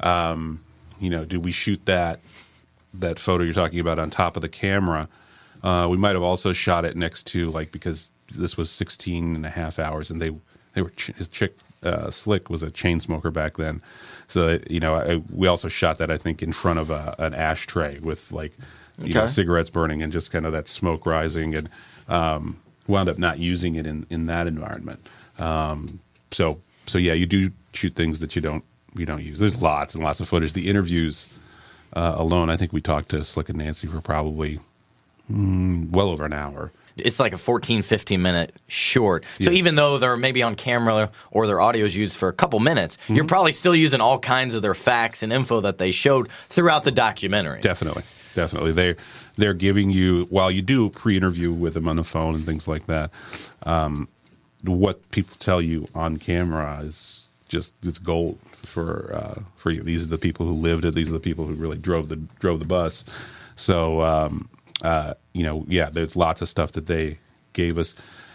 [0.00, 0.64] um,
[1.00, 2.20] you know, do we shoot that
[2.94, 5.08] that photo you're talking about on top of the camera?
[5.62, 9.46] Uh, we might have also shot it next to like because this was 16 and
[9.46, 10.30] a half hours, and they
[10.74, 13.82] they were ch- his chick uh, Slick was a chain smoker back then,
[14.28, 17.34] so you know I, we also shot that I think in front of a, an
[17.34, 18.52] ashtray with like
[18.98, 21.68] you know cigarettes burning and just kind of that smoke rising and
[22.08, 25.08] um, wound up not using it in in that environment.
[25.38, 29.38] Um, so so yeah, you do shoot things that you don't you don't use.
[29.38, 30.52] There's lots and lots of footage.
[30.52, 31.28] The interviews
[31.94, 34.60] uh, alone, I think we talked to Slick and Nancy for probably
[35.30, 36.72] mm, well over an hour.
[36.96, 39.24] It's like a 14, 15 minute short.
[39.40, 39.58] So Yes.
[39.58, 42.98] even though they're maybe on camera or their audio is used for a couple minutes,
[43.08, 46.82] you're probably still using all kinds of their facts and info that they showed throughout
[46.82, 47.60] the documentary.
[47.60, 48.02] Definitely,
[48.34, 48.72] definitely.
[48.72, 48.96] They
[49.36, 52.86] they're giving you while you do pre-interview with them on the phone and things like
[52.86, 53.12] that.
[53.64, 54.08] Um,
[54.64, 59.82] what people tell you on camera is just it's gold for uh, for you.
[59.82, 60.94] These are the people who lived it.
[60.94, 63.04] These are the people who really drove the drove the bus.
[63.56, 64.48] So um,
[64.82, 67.18] uh, you know, yeah, there's lots of stuff that they
[67.52, 67.94] gave us.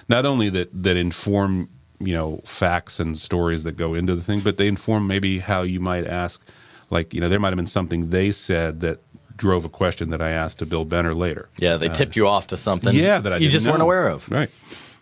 [0.10, 4.42] Not only that that inform you know facts and stories that go into the thing,
[4.42, 6.42] but they inform maybe how you might ask.
[6.90, 9.00] Like you know, there might have been something they said that
[9.36, 11.50] drove a question that I asked to Bill Benner later.
[11.58, 12.90] Yeah, they tipped you off to something.
[12.90, 14.30] Uh, Yeah, that I you just weren't aware of.
[14.30, 14.50] Right,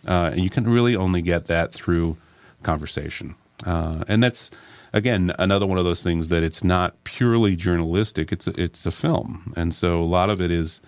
[0.06, 2.16] uh, and you can really only get that through
[2.62, 3.34] conversation,
[3.64, 4.50] uh, and that's
[4.92, 8.32] again another one of those things that it's not purely journalistic.
[8.32, 10.80] It's it's a film, and so a lot of it is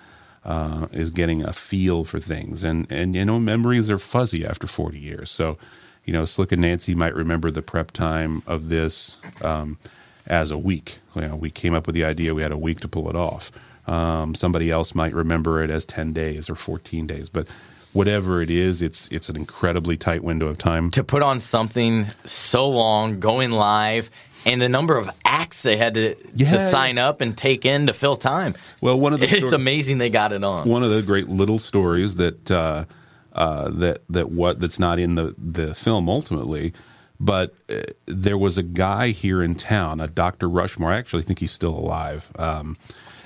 [0.45, 4.67] uh, is getting a feel for things, and and you know memories are fuzzy after
[4.67, 5.31] forty years.
[5.31, 5.59] So,
[6.05, 9.19] you know, Slick and Nancy might remember the prep time of this.
[9.43, 9.79] Um,
[10.27, 10.99] as a week.
[11.15, 12.35] You know, we came up with the idea.
[12.35, 13.51] We had a week to pull it off.
[13.87, 17.47] Um, somebody else might remember it as ten days or fourteen days, but
[17.95, 20.91] whatever it is, it's it's an incredibly tight window of time.
[20.91, 24.11] To put on something so long, going live,
[24.45, 26.51] and the number of acts they had to, Yeah.
[26.53, 28.55] to sign up and take in to fill time.
[28.83, 30.69] Well, one of the It's stor- amazing they got it on.
[30.69, 32.85] one of the great little stories that uh,
[33.33, 36.73] uh, that that what that's not in the the film ultimately,
[37.19, 40.49] but uh, there was a guy here in town, a Dr.
[40.49, 40.93] Rushmore.
[40.93, 42.31] I actually think he's still alive.
[42.39, 42.77] Um,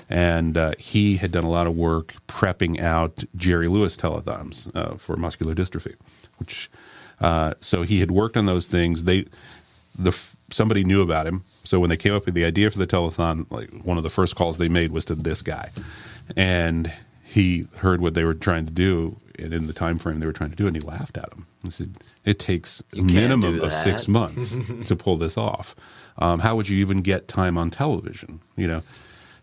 [0.09, 4.97] and uh, he had done a lot of work prepping out Jerry Lewis telethons uh,
[4.97, 5.95] for muscular dystrophy,
[6.37, 6.69] which
[7.21, 9.03] uh, so he had worked on those things.
[9.03, 9.25] They
[9.97, 10.17] the
[10.49, 13.45] somebody knew about him, so when they came up with the idea for the telethon,
[13.51, 15.69] like one of the first calls they made was to this guy,
[16.35, 16.91] and
[17.23, 20.33] he heard what they were trying to do and in the time frame they were
[20.33, 21.45] trying to do, and he laughed at them.
[21.63, 24.55] He said, "It takes a minimum of six months
[24.87, 25.75] to pull this off.
[26.17, 28.39] Um, how would you even get time on television?
[28.55, 28.81] You know."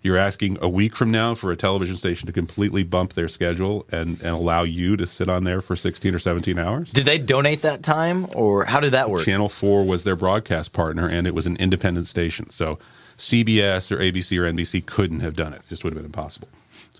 [0.02, 3.86] You're asking a week from now for a television station to completely bump their schedule
[3.90, 6.90] and, and allow you to sit on there for 16 or 17 hours?
[6.92, 9.24] Did they donate that time, or how did that work?
[9.24, 12.50] Channel 4 was their broadcast partner, and it was an independent station.
[12.50, 12.78] So
[13.18, 15.58] CBS or ABC or NBC couldn't have done it.
[15.58, 16.48] It just would have been impossible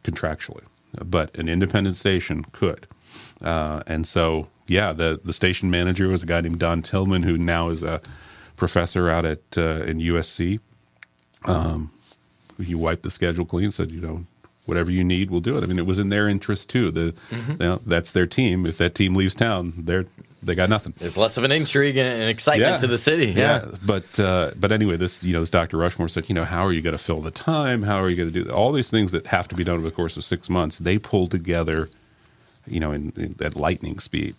[0.02, 0.64] contractually.
[1.04, 2.86] But an independent station could.
[3.42, 7.36] Uh, and so, yeah, the, the station manager was a guy named Don Tillman, who
[7.36, 8.00] now is a
[8.56, 10.60] professor out at uh, in USC.
[11.44, 11.90] Um,
[12.62, 14.24] he wiped the schedule clean, said, you know,
[14.66, 15.62] whatever you need, we'll do it.
[15.64, 16.90] I mean, it was in their interest too.
[16.90, 17.52] The Mm-hmm.
[17.52, 18.66] you know, that's their team.
[18.66, 20.06] If that team leaves town, they're
[20.42, 20.94] they got nothing.
[20.98, 23.32] There's less of an intrigue and excitement to the city.
[23.32, 23.64] Yeah.
[23.84, 25.76] But uh, but anyway, this you know this Dr.
[25.76, 27.82] Rushmore said, you know, how are you going to fill the time?
[27.82, 29.84] How are you going to do all these things that have to be done over
[29.84, 30.78] the course of six months?
[30.78, 31.88] They pulled together,
[32.66, 34.36] you know, in, in at lightning speed.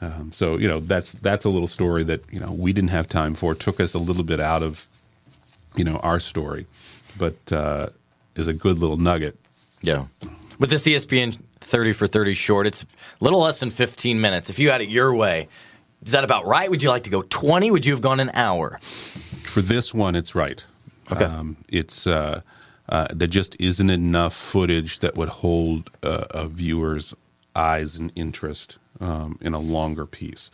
[0.00, 3.08] Um, so you know that's that's a little story that you know we didn't have
[3.08, 3.52] time for.
[3.52, 4.86] It took us a little bit out of
[5.74, 6.66] you know our story,
[7.18, 7.88] but uh,
[8.34, 9.36] is a good little nugget.
[9.82, 10.06] Yeah.
[10.58, 12.86] With this ESPN 30 for 30 short, it's a
[13.24, 14.50] little less than 15 minutes.
[14.50, 15.48] If you had it your way,
[16.04, 16.70] is that about right?
[16.70, 17.70] Would you like to go 20?
[17.70, 18.78] Would you have gone an hour?
[18.82, 20.64] For this one, it's right.
[21.10, 21.24] Okay.
[21.24, 22.42] Um, it's uh,
[22.88, 27.14] uh, there just isn't enough footage that would hold uh, a viewer's
[27.54, 30.50] eyes and interest um, in a longer piece.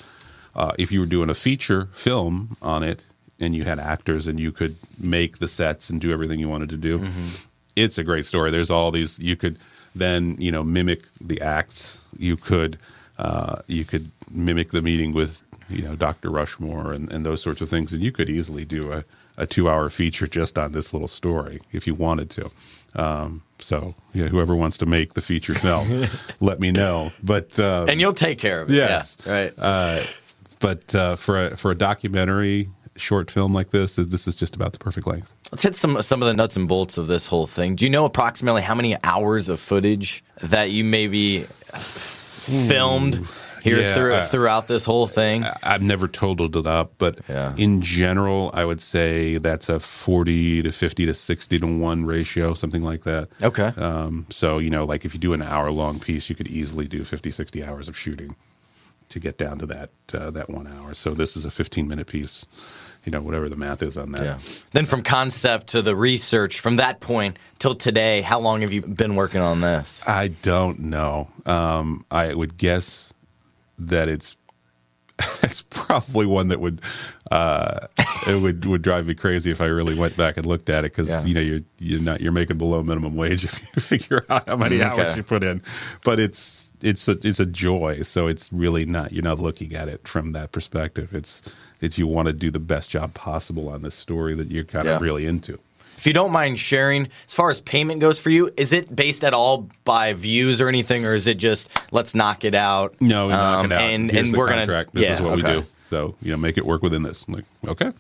[0.54, 3.02] Uh, if you were doing a feature film on it
[3.40, 6.68] and you had actors and you could make the sets and do everything you wanted
[6.70, 7.28] to do, mm-hmm.
[7.76, 8.50] it's a great story.
[8.50, 9.58] There's all these you could
[9.94, 12.00] then you know mimic the acts.
[12.18, 12.78] You could
[13.18, 16.30] uh, you could mimic the meeting with you know Dr.
[16.30, 19.04] Rushmore and, and those sorts of things, and you could easily do a,
[19.36, 22.50] a two hour feature just on this little story if you wanted to.
[22.96, 26.06] Um, so yeah, whoever wants to make the feature film,
[26.40, 27.12] let me know.
[27.22, 28.74] But uh, and you'll take care of it.
[28.74, 29.54] Yes, yeah, right.
[29.56, 30.02] Uh,
[30.60, 34.72] but uh, for a, for a documentary short film like this, this is just about
[34.72, 35.32] the perfect length.
[35.50, 37.76] Let's hit some some of the nuts and bolts of this whole thing.
[37.76, 41.46] Do you know approximately how many hours of footage that you maybe
[42.40, 43.26] filmed?
[43.64, 45.44] here yeah, through, uh, throughout this whole thing?
[45.62, 47.54] I've never totaled it up, but yeah.
[47.56, 52.52] in general, I would say that's a 40 to 50 to 60 to 1 ratio,
[52.52, 53.28] something like that.
[53.42, 53.72] Okay.
[53.78, 56.86] Um, so, you know, like if you do an hour long piece, you could easily
[56.86, 58.36] do 50, 60 hours of shooting
[59.08, 60.94] to get down to that uh, that one hour.
[60.94, 62.46] So this is a 15 minute piece
[63.04, 64.22] you know whatever the math is on that.
[64.22, 64.38] Yeah.
[64.72, 68.82] Then from concept to the research, from that point till today, how long have you
[68.82, 70.02] been working on this?
[70.06, 71.28] I don't know.
[71.46, 73.12] Um, I would guess
[73.78, 74.36] that it's
[75.42, 76.80] it's probably one that would
[77.30, 77.86] uh,
[78.26, 80.92] it would would drive me crazy if I really went back and looked at it
[80.94, 81.24] because yeah.
[81.24, 84.56] you know you're you're not you're making below minimum wage if you figure out how
[84.56, 85.02] many okay.
[85.02, 85.62] hours you put in,
[86.02, 88.02] but it's it's a it's a joy.
[88.02, 91.14] So it's really not you're not looking at it from that perspective.
[91.14, 91.42] It's
[91.80, 94.86] it's you want to do the best job possible on this story that you're kind
[94.86, 94.96] yeah.
[94.96, 95.58] of really into.
[96.04, 99.24] If you don't mind sharing, as far as payment goes for you, is it based
[99.24, 103.00] at all by views or anything, or is it just let's knock it out?
[103.00, 103.80] No, we um, knock it out.
[103.80, 104.92] And, Here's and we're contract.
[104.92, 105.00] gonna.
[105.00, 105.54] This yeah, is what okay.
[105.54, 105.66] we do.
[105.88, 107.24] So you know, make it work within this.
[107.26, 107.90] I'm like, okay.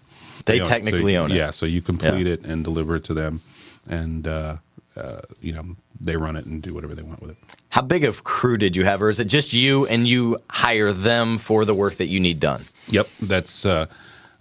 [0.44, 1.36] They you technically so, own it.
[1.36, 2.34] Yeah, so you complete yeah.
[2.34, 3.40] it and deliver it to them,
[3.88, 4.56] and uh,
[4.98, 5.64] uh, you know
[5.98, 7.38] they run it and do whatever they want with it.
[7.70, 10.92] How big of crew did you have, or is it just you and you hire
[10.92, 12.66] them for the work that you need done?
[12.88, 13.64] Yep, that's.
[13.64, 13.86] Uh,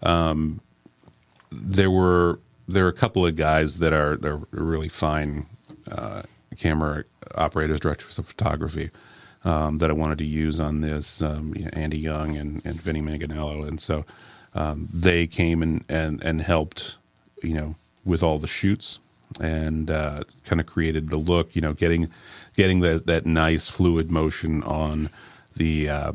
[0.01, 0.59] um,
[1.49, 5.45] there were there are a couple of guys that are, they're really fine
[5.89, 6.23] uh,
[6.57, 7.03] camera
[7.35, 8.89] operators, directors of photography
[9.43, 11.21] um, that I wanted to use on this.
[11.21, 14.05] Um, you know, Andy Young and, and Vinny Manganello, and so
[14.53, 16.97] um, they came and, and and helped,
[17.41, 18.99] you know, with all the shoots
[19.39, 21.55] and uh, kind of created the look.
[21.55, 22.09] You know, getting
[22.55, 25.09] getting that that nice fluid motion on
[25.55, 25.89] the.
[25.89, 26.11] Uh,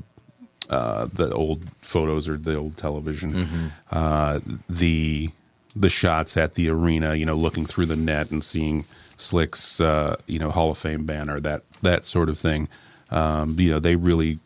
[0.70, 3.66] uh, the old photos or the old television, mm-hmm.
[3.90, 5.30] Uh, the
[5.78, 8.84] the shots at the arena, you know, looking through the net and seeing
[9.16, 12.68] Slick's, uh, you know, Hall of Fame banner, that that sort of thing.
[13.10, 14.38] Um, you know, they really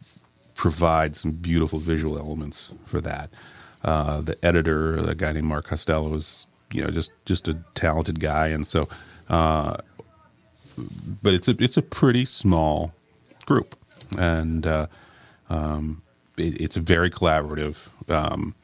[0.54, 3.30] provide some beautiful visual elements for that.
[3.82, 8.20] Uh, the editor, a guy named Mark Costello, is you know just just a talented
[8.20, 8.88] guy, and so,
[9.28, 9.76] uh,
[11.22, 12.92] but it's a it's a pretty small
[13.46, 13.76] group,
[14.16, 14.86] and uh,
[15.50, 16.02] um,
[16.36, 17.76] it, it's very collaborative.
[18.08, 18.54] Um,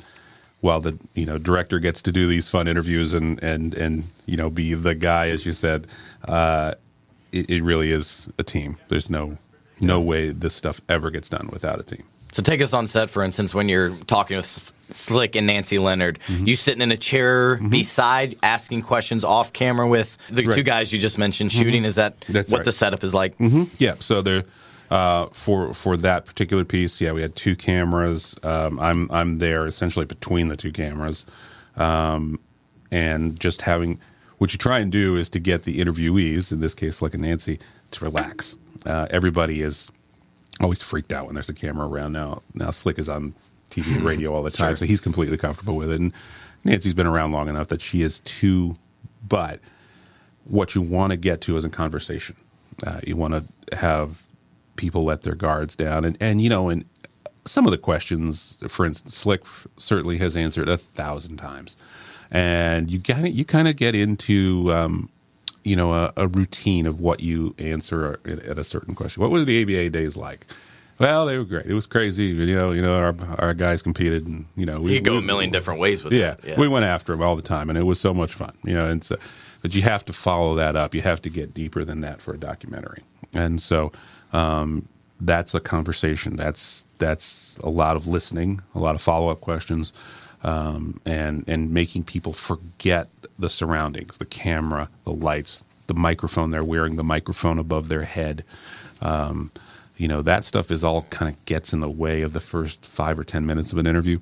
[0.60, 4.36] while the you know director gets to do these fun interviews and and and you
[4.36, 5.86] know be the guy as you said
[6.26, 6.74] uh,
[7.32, 9.36] it, it, really is a team there's no
[9.80, 13.08] no way this stuff ever gets done without a team so take us on set
[13.08, 16.46] for instance when you're talking with slick and nancy leonard mm-hmm.
[16.46, 17.68] you sitting in a chair mm-hmm.
[17.68, 20.54] beside asking questions off camera with the right.
[20.54, 21.86] two guys you just mentioned shooting mm-hmm.
[21.86, 22.64] is that That's what right.
[22.64, 23.64] the setup is like mm-hmm.
[23.78, 24.44] yeah so they're
[24.90, 28.35] uh, for for that particular piece, yeah, we had two cameras.
[28.42, 31.27] Um, I'm I'm there essentially between the two cameras,
[31.77, 32.38] um,
[32.90, 34.01] and just having
[34.38, 37.18] what you try and do is to get the interviewees, in this case, like a
[37.18, 37.59] Nancy,
[37.90, 38.57] to relax.
[38.87, 39.90] Uh, everybody is
[40.61, 42.12] always freaked out when there's a camera around.
[42.12, 43.35] Now now Slick is on
[43.70, 44.77] TV and radio all the time, sure.
[44.77, 46.01] so he's completely comfortable with it.
[46.01, 46.12] And
[46.64, 48.74] Nancy's been around long enough that she is too.
[49.29, 49.61] But
[50.44, 52.37] what you want to get to is a conversation.
[52.87, 54.22] Uh, you want to have
[54.78, 56.06] people let their guards down.
[56.06, 56.86] And, and you know, and
[57.44, 59.42] some of the questions, for instance, Slick
[59.76, 61.76] certainly has answered a thousand times.
[62.30, 65.08] And you kind of you kind of get into um,
[65.64, 69.22] you know a, a, routine of what you answer at a certain question.
[69.22, 70.46] What were the ABA days like?
[70.98, 71.66] Well, they were great.
[71.66, 72.24] It was crazy.
[72.24, 75.18] You know, you know, our our guys competed, and you know, we you go we,
[75.18, 77.78] a million different ways with yeah, yeah, we went after them all the time, and
[77.78, 78.53] it was so much fun.
[78.62, 79.16] You know, and so,
[79.62, 80.94] but you have to follow that up.
[80.94, 83.90] You have to get deeper than that for a documentary, and so
[84.33, 84.89] um,
[85.20, 86.37] that's a conversation.
[86.37, 89.93] That's that's a lot of listening, a lot of follow up questions,
[90.43, 93.09] um, and and making people forget
[93.39, 98.45] the surroundings, the camera, the lights, the microphone they're wearing, the microphone above their head.
[99.01, 99.51] Um,
[99.97, 102.85] you know that stuff is all kind of gets in the way of the first
[102.87, 104.20] five or ten minutes of an interview,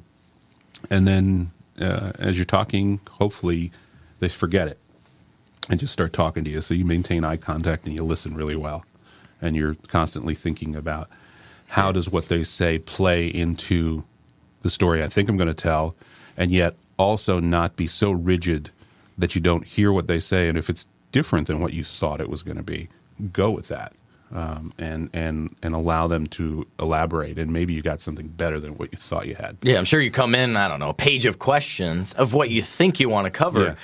[0.91, 1.51] and then
[1.81, 3.73] uh, as you're talking, hopefully
[4.21, 4.79] they forget it
[5.69, 6.61] and just start talking to you.
[6.61, 8.85] So you maintain eye contact and you listen really well,
[9.47, 11.09] and you're constantly thinking about
[11.68, 14.05] how does what they say play into
[14.61, 15.94] the story I think I'm going to tell,
[16.36, 18.70] and yet also not be so rigid
[19.18, 20.49] that you don't hear what they say.
[20.49, 22.88] And if it's different than what you thought it was going to be,
[23.32, 23.92] go with that.
[24.32, 28.72] Um, and and and allow them to elaborate, and maybe you got something better than
[28.76, 29.57] what you thought you had.
[29.62, 32.51] Yeah, I'm sure you come in, I don't know, a page of questions of what
[32.51, 33.62] you think you want to cover.
[33.62, 33.74] Yeah.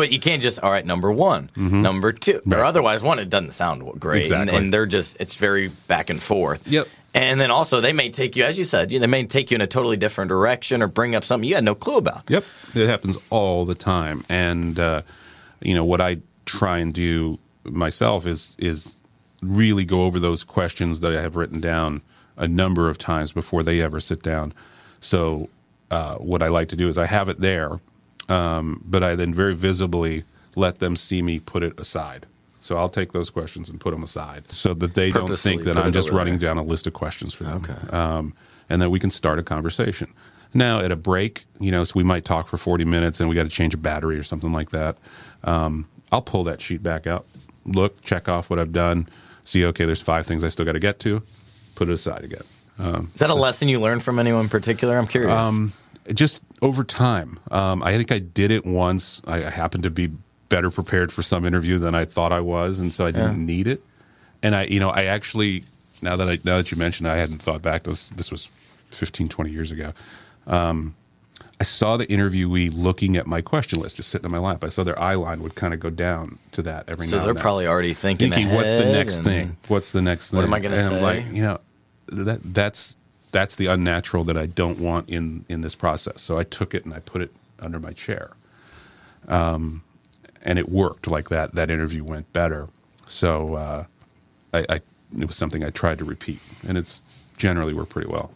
[0.00, 2.36] But you can't just, all right, number one, number two.
[2.36, 2.52] Or Mm-hmm.
[2.64, 4.32] Otherwise, one, it doesn't sound great.
[4.32, 4.56] And, Exactly.
[4.56, 6.66] and they're just, it's very back and forth.
[6.66, 6.88] Yep.
[7.12, 9.60] And then also, they may take you, as you said, they may take you in
[9.60, 12.22] a totally different direction or bring up something you had no clue about.
[12.30, 12.44] Yep,
[12.74, 14.24] it happens all the time.
[14.30, 15.02] And uh,
[15.60, 19.00] you know what I try and do myself is is
[19.42, 22.00] really go over those questions that I have written down
[22.38, 24.54] a number of times before they ever sit down.
[25.00, 25.50] So
[25.90, 27.80] uh, what I like to do is I have it there,
[28.30, 30.24] um, but I then very visibly
[30.56, 32.26] let them see me put it aside.
[32.60, 35.78] So I'll take those questions and put them aside, so that they don't think that
[35.78, 36.50] I'm just running there.
[36.50, 37.64] down a list of questions for them.
[37.64, 37.96] Okay.
[37.96, 38.34] Um,
[38.68, 40.12] and then we can start a conversation.
[40.52, 43.34] Now, at a break, you know, so we might talk for 40 minutes and we
[43.34, 44.98] got to change a battery or something like that.
[45.44, 47.24] Um, I'll pull that sheet back out,
[47.64, 49.08] look, check off what I've done,
[49.44, 51.22] see, okay, there's five things I still got to get to,
[51.76, 52.42] put it aside again.
[52.78, 54.98] Um, Is that a lesson you learned from anyone in particular?
[54.98, 55.32] I'm curious.
[55.32, 55.72] um,
[56.14, 57.38] just over time.
[57.50, 59.22] Um, I think I did it once.
[59.26, 60.10] I, I happened to be
[60.48, 63.66] better prepared for some interview than I thought I was, and so I didn't need
[63.66, 63.82] it.
[64.42, 65.64] And I, you know, I actually
[66.02, 67.84] now that I now that you mentioned, I hadn't thought back.
[67.84, 68.48] This this was
[68.90, 69.92] 15, 20 years ago.
[70.46, 70.94] Um,
[71.60, 74.64] I saw the interviewee looking at my question list, just sitting in my lap.
[74.64, 77.22] I saw their eye line would kind of go down to that every so now
[77.22, 79.56] So they're probably already thinking, thinking, what's the next thing?
[79.68, 80.38] What's the next thing?
[80.38, 81.02] What am I And I'm say?
[81.02, 81.60] like, you know,
[82.06, 82.96] that that's
[83.32, 86.22] that's the unnatural that I don't want in in this process.
[86.22, 88.32] So I took it and I put it under my chair,
[89.28, 89.82] um,
[90.42, 91.06] and it worked.
[91.06, 92.68] Like that, that interview went better.
[93.06, 93.84] So uh,
[94.54, 94.80] I, I
[95.18, 97.00] it was something I tried to repeat, and it's
[97.36, 98.30] generally worked pretty well.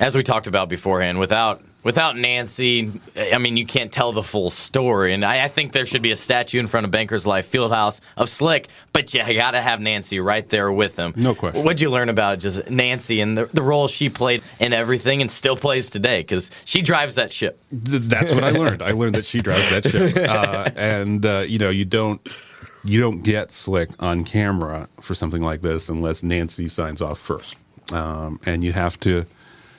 [0.00, 4.50] as we talked about beforehand, without without Nancy, I mean, you can't tell the full
[4.50, 5.14] story.
[5.14, 8.00] And I, I think there should be a statue in front of Bankers Life Fieldhouse
[8.16, 11.12] of Slick, but you got to have Nancy right there with him.
[11.14, 11.62] No question.
[11.62, 15.30] What'd you learn about just Nancy and the, the role she played in everything and
[15.30, 16.20] still plays today?
[16.20, 17.62] Because she drives that ship.
[17.70, 18.82] That's what I learned.
[18.82, 22.26] I learned that she drives that ship, uh, and uh, you know you don't
[22.82, 27.56] you don't get slick on camera for something like this unless Nancy signs off first,
[27.92, 29.26] um, and you have to.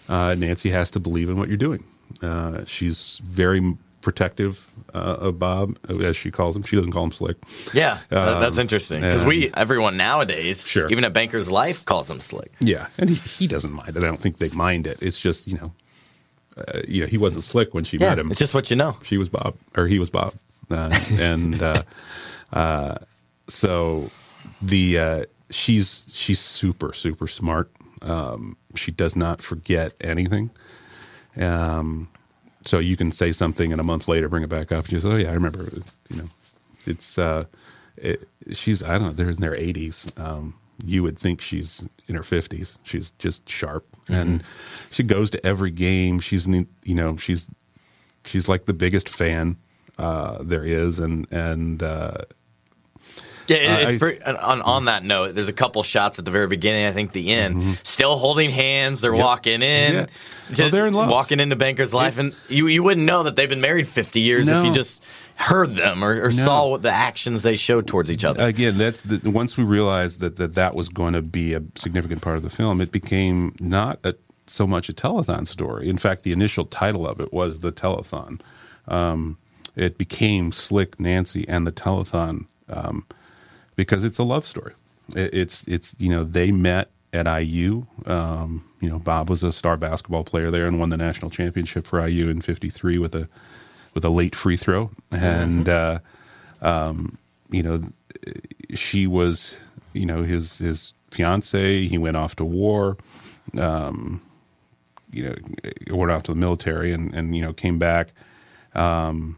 [0.07, 1.83] Uh, Nancy has to believe in what you're doing.
[2.21, 6.63] Uh, she's very protective uh, of Bob, as she calls him.
[6.63, 7.37] She doesn't call him slick.
[7.73, 9.01] Yeah, that- that's Um, interesting.
[9.01, 10.89] Because we, everyone nowadays, Sure.
[10.89, 12.51] even at Bankers Life, calls him Slick.
[12.59, 14.03] Yeah, and he, he doesn't mind it.
[14.03, 14.99] I don't think they mind it.
[15.01, 15.73] It's just you know,
[16.57, 18.31] uh, you know, he wasn't slick when she Yeah, met him.
[18.31, 18.95] it's just what you know.
[19.03, 20.33] she was Bob, or he was Bob,
[20.71, 21.81] uh, and uh,
[22.53, 22.95] uh,
[23.47, 24.09] so
[24.61, 27.71] the uh, she's she's super super smart.
[28.03, 30.51] Um, she does not forget anything.
[31.37, 32.09] Um,
[32.61, 34.87] so you can say something, and a month later, bring it back up.
[34.87, 35.69] She says, "Oh yeah, I remember."
[36.09, 36.29] You know,
[36.85, 37.45] it's uh,
[37.97, 39.13] it, she's I don't know.
[39.13, 40.07] They're in their eighties.
[40.17, 42.79] Um, you would think she's in her fifties.
[42.83, 44.43] She's just sharp, and
[44.91, 46.19] she goes to every game.
[46.19, 47.45] She's you know she's
[48.25, 49.57] she's like the biggest fan
[49.97, 52.17] uh, there is, and and uh,
[53.47, 56.31] Yeah, it, Uh, I- pretty, on, on that note, there's a couple shots at the
[56.31, 56.85] very beginning.
[56.85, 59.01] I think the end, still holding hands.
[59.01, 59.17] They're Mm-hmm.
[59.19, 59.25] Yep.
[59.25, 59.93] walking in.
[59.93, 60.05] Yeah.
[60.57, 61.09] Well, they're in love.
[61.09, 64.19] Walking into Banker's Life, It's- and you you wouldn't know that they've been married 50
[64.21, 65.03] years if you just
[65.37, 66.45] heard them or, or No.
[66.45, 68.41] saw what the actions they showed towards each other.
[68.45, 72.21] again, that's the, once we realized that, that that was going to be a significant
[72.21, 74.15] part of the film, it became not a,
[74.47, 75.89] so much a telethon story.
[75.89, 78.39] In fact, the initial title of it was the telethon.
[78.87, 79.37] Um,
[79.75, 83.05] it became Slick Nancy and the telethon um,
[83.75, 84.73] because it's a love story.
[85.15, 87.85] It, it's it's you know they met at IU.
[88.05, 91.87] Um, you know Bob was a star basketball player there and won the national championship
[91.87, 93.27] for IU in '53 with a
[93.93, 95.69] with a late free throw and.
[95.69, 95.99] Uh,
[97.51, 97.81] you know,
[98.73, 99.57] she was,
[99.93, 101.85] you know, his his fiance.
[101.87, 102.97] He went off to war.
[103.57, 104.21] Um,
[105.11, 108.09] you know, went off to the military, and and you know came back,
[108.73, 109.37] um,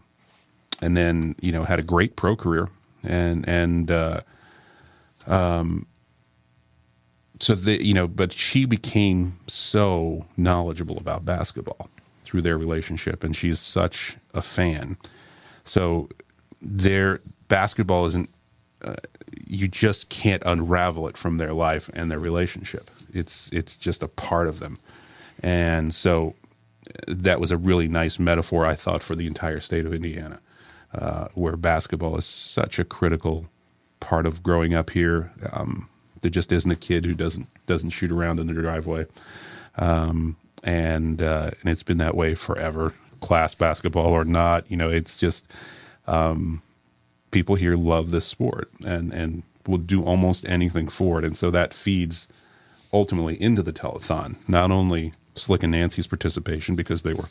[0.82, 2.70] and then you know had a great pro career,
[3.04, 4.22] and and uh,
[5.26, 5.86] um,
[7.40, 11.90] so the you know, but she became so knowledgeable about basketball
[12.24, 14.98] through their relationship, and she's such a fan.
[15.64, 16.10] So
[16.62, 18.30] their basketball isn't
[18.84, 18.96] uh,
[19.46, 22.90] you just can't unravel it from their life and their relationship.
[23.14, 24.80] It's it's just a part of them.
[25.44, 26.36] And so
[26.88, 30.40] uh, that was a really nice metaphor i thought for the entire state of indiana
[30.94, 33.48] uh, where basketball is such a critical
[34.00, 35.32] part of growing up here.
[35.52, 35.90] Um,
[36.22, 39.06] there just isn't a kid who doesn't doesn't shoot around in the driveway,
[39.78, 42.94] um, and uh, and it's been that way forever.
[43.22, 45.48] Class basketball or not, you know, it's just
[46.06, 46.62] um,
[47.32, 51.52] people here love this sport and and will do almost anything for it, and so
[51.52, 52.28] that feeds
[52.94, 54.36] ultimately into the telethon.
[54.48, 57.30] Not only Slick and Nancy's participation because they were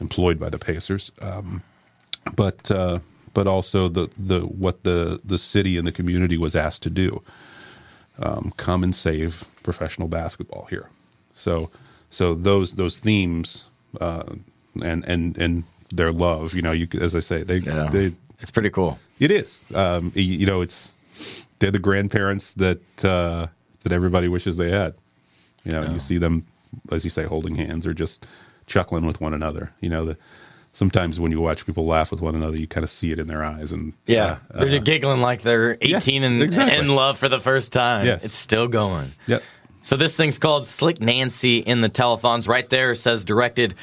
[0.00, 1.62] employed by the Pacers, um,
[2.36, 2.98] but uh,
[3.34, 7.22] but also the the what the the city and the community was asked to do.
[8.20, 10.88] Um, come and save professional basketball here.
[11.34, 11.70] So
[12.10, 13.64] so those those themes
[14.00, 14.24] uh,
[14.82, 15.64] and and and
[15.94, 17.88] their love, you know, you as I say, they Yeah.
[17.90, 18.98] they It's pretty cool.
[19.20, 19.60] it is.
[19.74, 20.94] Um, you, you know, it's
[21.60, 23.46] they're the grandparents that uh,
[23.84, 24.94] that everybody wishes they had.
[25.64, 26.44] You know, you see them,
[26.90, 28.26] as you say, holding hands or just
[28.66, 29.70] chuckling with one another.
[29.80, 30.16] You know, the,
[30.72, 33.26] sometimes when you watch people laugh with one another, you kind of see it in
[33.26, 33.72] their eyes.
[33.72, 36.78] And Yeah, uh, they're just giggling like they're 18 yes, and exactly.
[36.78, 38.06] in love for the first time.
[38.06, 38.24] Yes.
[38.24, 39.12] It's still going.
[39.26, 39.42] Yep.
[39.82, 42.48] So this thing's called Slick Nancy in the telethons.
[42.48, 43.74] Right there says directed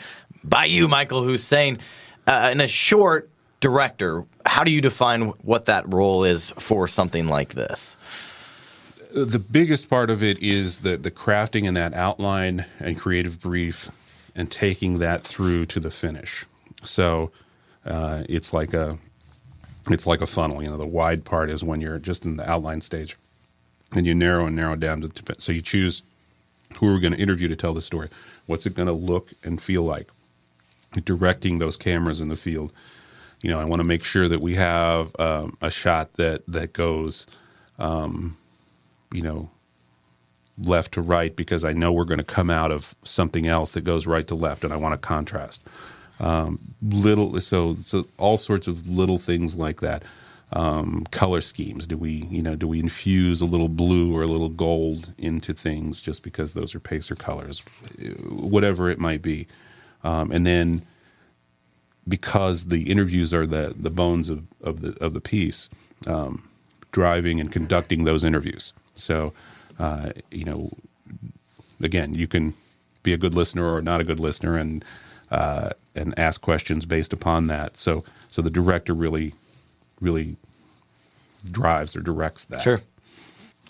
[0.43, 1.79] by you, Michael Husain.
[2.27, 3.29] Uh, in a short
[3.59, 7.97] director, how do you define what that role is for something like this?
[9.15, 13.89] the biggest part of it is the the crafting and that outline and creative brief
[14.35, 16.45] and taking that through to the finish
[16.85, 17.31] so
[17.85, 18.97] uh, it's like a
[19.89, 20.63] it's like a funnel.
[20.63, 23.17] You know the wide part is when you're just in the outline stage
[23.93, 26.03] and you narrow and narrow down to, so you choose
[26.77, 28.09] who are we going to interview to tell the story.
[28.47, 30.09] What's it going to look and feel like?
[31.03, 32.71] Directing those cameras in the field.
[33.41, 36.73] You know i want to make sure that we have um, a shot that that
[36.73, 37.27] goes
[39.13, 39.49] you know,
[40.59, 43.81] left to right because I know we're going to come out of something else that
[43.83, 45.61] goes right to left, and I want to contrast.
[46.19, 50.03] Um, little, so so all sorts of little things like that.
[50.53, 51.87] Um, color schemes.
[51.87, 55.53] Do we, you know, do we infuse a little blue or a little gold into
[55.53, 57.63] things just because those are pacer colors,
[58.29, 59.47] whatever it might be,
[60.03, 60.83] um, and then
[62.07, 65.69] because the interviews are the the bones of, of the of the piece,
[66.07, 66.47] um,
[66.91, 68.73] driving and conducting those interviews.
[68.93, 69.33] So,
[69.79, 70.71] uh, you know,
[71.81, 72.53] again, you can
[73.03, 74.85] be a good listener or not a good listener, and
[75.31, 77.77] uh, and ask questions based upon that.
[77.77, 79.33] So, so the director really,
[80.01, 80.35] really
[81.51, 82.61] drives or directs that.
[82.61, 82.81] Sure.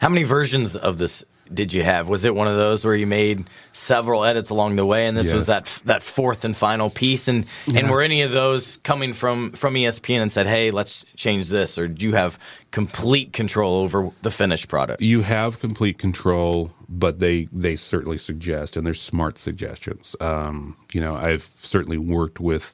[0.02, 1.24] How many versions of this
[1.54, 2.08] did you have?
[2.08, 5.32] Was it one of those where you made several edits along the way, and this
[5.32, 7.28] was that that fourth and final piece?
[7.28, 11.50] And and were any of those coming from from ESPN and said, "Hey, let's change
[11.50, 12.40] this," or do you have
[12.72, 15.02] complete control over the finished product?
[15.02, 20.16] you have complete control, but they they certainly suggest, and they're smart suggestions.
[20.20, 22.74] Um, you know, I've certainly worked with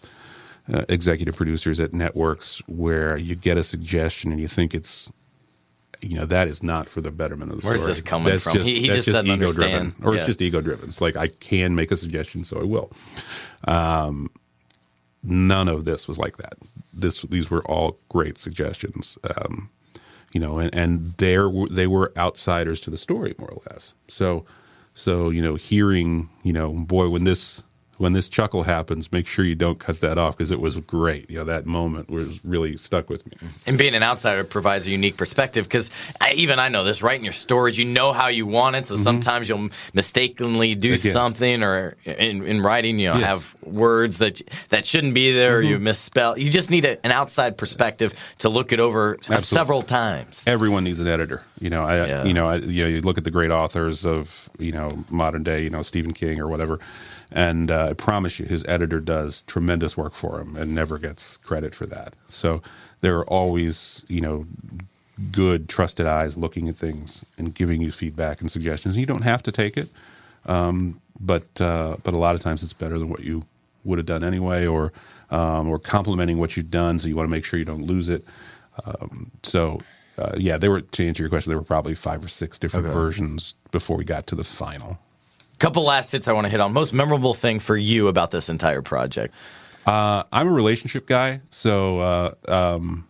[0.72, 5.12] uh, executive producers at networks where you get a suggestion and you think it's,
[6.02, 7.88] you know, that is not for the betterment of the Where's story.
[7.90, 8.60] Where's this coming That's from?
[8.62, 9.96] He- he that's just doesn't ego-driven, understand.
[10.04, 10.22] or Yeah.
[10.22, 10.90] it's just ego driven.
[10.90, 12.92] It's like I can make a suggestion, so I will.
[13.68, 14.30] Um,
[15.24, 16.54] none of this was like that.
[16.94, 19.18] This these were all great suggestions.
[19.38, 19.70] Um,
[20.34, 23.94] you know, and, and there they were outsiders to the story more or less.
[24.08, 24.46] So,
[24.96, 27.64] so you know, hearing you know, boy, when this
[28.02, 31.30] when this chuckle happens, make sure you don't cut that off because it was great.
[31.30, 33.34] You know, that moment was really stuck with me.
[33.68, 35.92] And being an outsider provides a unique perspective because
[36.36, 37.18] even I know this, right?
[37.20, 38.88] In your storage, you know how you want it.
[38.88, 41.14] So sometimes you'll mistakenly do Again.
[41.14, 43.26] something, or in, in writing, you know, Yes.
[43.28, 46.38] have words that that shouldn't be there, or you misspell.
[46.40, 50.44] You just need a, an outside perspective to look it over uh, several times.
[50.48, 51.44] Everyone needs an editor.
[51.60, 52.24] You know, I Yeah.
[52.24, 55.44] you know, I, you know, you look at the great authors of you know modern
[55.44, 56.80] day, you know, Stephen King or whatever,
[57.32, 61.38] and uh, I promise you, his editor does tremendous work for him and never gets
[61.38, 62.14] credit for that.
[62.28, 62.62] So
[63.02, 64.46] there are always you know
[65.32, 68.98] good trusted eyes looking at things and giving you feedback and suggestions.
[68.98, 69.90] You don't have to take it,
[70.46, 73.44] um, but uh, but a lot of times it's better than what you
[73.84, 74.92] would have done anyway, or
[75.32, 77.00] um, or complimenting what you've done.
[77.00, 78.24] So you want to make sure you don't lose it.
[78.86, 79.82] Um, so
[80.18, 82.88] uh, yeah, there were to answer your question, there were probably five or six different
[82.88, 82.94] Okay.
[82.94, 84.98] versions before we got to the final.
[85.62, 86.74] Couple last hits I want to hit on.
[86.74, 89.32] Most memorable thing for you about this entire project.
[89.86, 93.08] Uh, I'm a relationship guy, so uh, um,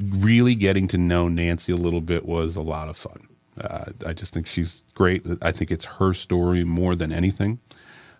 [0.00, 3.26] really getting to know Nancy a little bit was a lot of fun.
[3.60, 5.26] Uh, I just think she's great.
[5.42, 7.58] I think it's her story more than anything.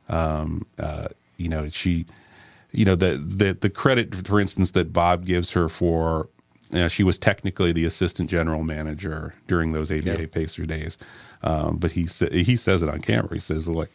[0.09, 1.07] Um, uh,
[1.37, 2.05] you know, she,
[2.73, 6.29] you know, the, the the credit, for instance, that Bob gives her for,
[6.71, 10.27] know, she was technically the assistant general manager during those ABA Yeah.
[10.27, 10.99] Pacer days,
[11.43, 13.31] um, but he sa- he says it on camera.
[13.33, 13.91] He says like.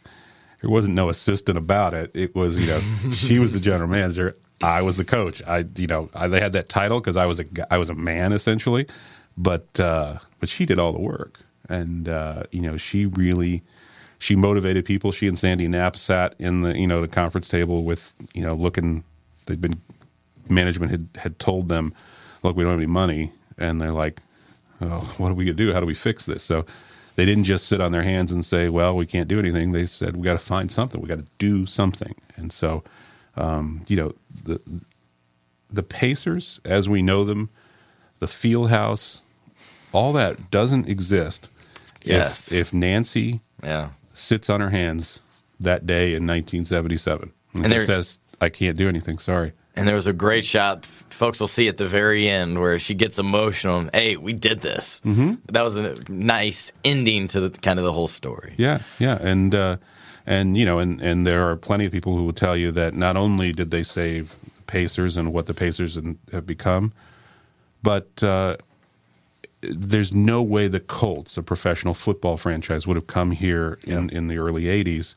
[0.60, 2.10] There wasn't no assistant about it.
[2.14, 2.80] It was, you know,
[3.12, 4.34] she was the general manager.
[4.62, 5.42] I was the coach.
[5.42, 7.94] I, you know, I, they had that title because I was a I was a
[7.94, 8.86] man essentially,
[9.36, 13.62] but uh, but she did all the work, and uh, you know, she really
[14.18, 15.12] she motivated people.
[15.12, 18.54] She and Sandy Knapp sat in the you know the conference table with you know
[18.54, 19.04] looking.
[19.44, 19.78] They'd been
[20.48, 21.92] management had had told them,
[22.44, 24.20] look, we don't have any money, and they're like,
[24.80, 25.72] oh, what are we gonna do?
[25.72, 26.44] How do we fix this?
[26.44, 26.64] So
[27.16, 29.72] they didn't just sit on their hands and say, well, we can't do anything.
[29.72, 31.00] They said, we got to find something.
[31.00, 32.14] We got to do something.
[32.36, 32.82] And so,
[33.36, 34.14] um, you know,
[34.44, 34.60] the
[35.70, 37.50] the Pacers, as we know them,
[38.20, 39.22] the field house,
[39.92, 41.48] all that doesn't exist.
[42.04, 42.52] Yes.
[42.52, 43.90] If, if Nancy Yeah.
[44.12, 45.20] sits on her hands
[45.58, 49.18] that day in 1977 and, And says, I can't do anything.
[49.18, 49.52] Sorry.
[49.76, 50.84] And there was a great shot.
[50.86, 53.78] Folks will see at the very end where she gets emotional.
[53.78, 55.00] And, hey, we did this.
[55.04, 55.34] Mm-hmm.
[55.46, 58.54] That was a nice ending to the, kind of the whole story.
[58.56, 59.76] Yeah, yeah, and uh,
[60.26, 62.94] and you know, and and there are plenty of people who will tell you that
[62.94, 65.98] not only did they save the Pacers and what the Pacers
[66.32, 66.92] have become,
[67.82, 68.56] but uh,
[69.60, 74.28] there's no way the Colts, a professional football franchise, would have come here in, in
[74.28, 75.14] the early '80s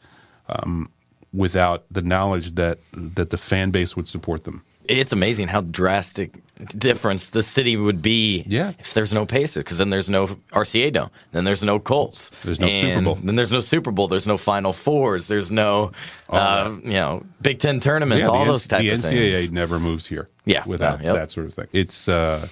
[0.50, 0.90] um,
[1.34, 4.64] without the knowledge that that the fan base would support them.
[4.90, 6.32] It's amazing how drastic
[6.78, 8.72] difference the city would be Yeah.
[8.80, 12.58] if there's no Pacers, because then there's no RCA Dome, then there's no Colts, There's
[12.60, 13.16] no Super Bowl.
[13.22, 15.92] then there's no Super Bowl, there's no Final Fours, there's no,
[16.30, 19.52] uh, you know, Big Ten tournaments, yeah, all the, those N- type the NCAA things.
[19.52, 20.30] never moves here.
[20.46, 21.16] Yeah, without uh, yep.
[21.16, 21.68] that sort of thing.
[21.74, 22.48] It's uh,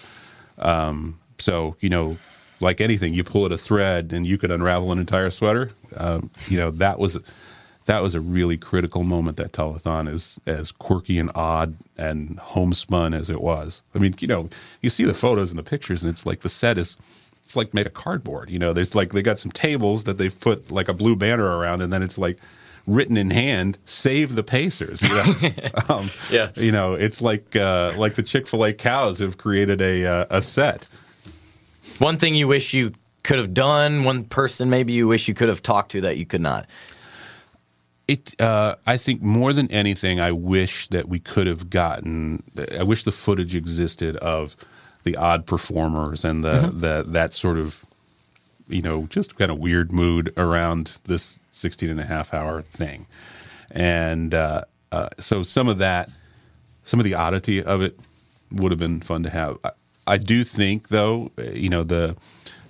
[0.57, 2.17] um, so you know,
[2.59, 5.71] like anything, you pull at a thread and you could unravel an entire sweater.
[5.95, 7.17] Um, you know, that was
[7.85, 9.37] that was a really critical moment.
[9.37, 13.81] That telethon is as quirky and odd and homespun as it was.
[13.93, 14.49] I mean, you know,
[14.81, 16.97] you see the photos and the pictures, and it's like the set is.
[17.43, 18.73] It's like made of cardboard, you know.
[18.73, 21.93] There's like they got some tables that they've put like a blue banner around, and
[21.93, 22.39] then it's like
[22.87, 25.69] written in hand, "Save the Pacers." You know?
[25.89, 26.49] um, Yeah.
[26.55, 30.25] you know, it's like uh, like the Chick Fil A cows have created a uh,
[30.31, 30.87] a set.
[31.99, 35.49] One thing you wish you could have done, one person maybe you wish you could
[35.49, 36.65] have talked to that you could not.
[38.07, 42.43] It, uh, I think, more than anything, I wish that we could have gotten.
[42.77, 44.55] I wish the footage existed of
[45.03, 47.83] the odd performers and the, the that sort of,
[48.67, 53.07] you know, just kind of weird mood around this 16 and a half hour thing,
[53.71, 56.09] and uh, uh, so some of that,
[56.83, 57.99] some of the oddity of it,
[58.51, 59.57] would have been fun to have.
[59.63, 59.71] I,
[60.07, 62.15] I do think, though, you know the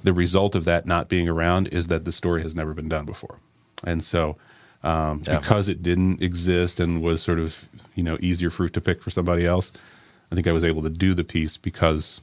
[0.06, 3.06] the result of that not being around is that the story has never been done
[3.06, 3.40] before,
[3.84, 4.38] and so
[4.86, 5.40] um, Yeah.
[5.40, 7.66] because it didn't exist and was sort of
[7.96, 9.74] you know easier fruit to pick for somebody else,
[10.32, 12.22] I think I was able to do the piece because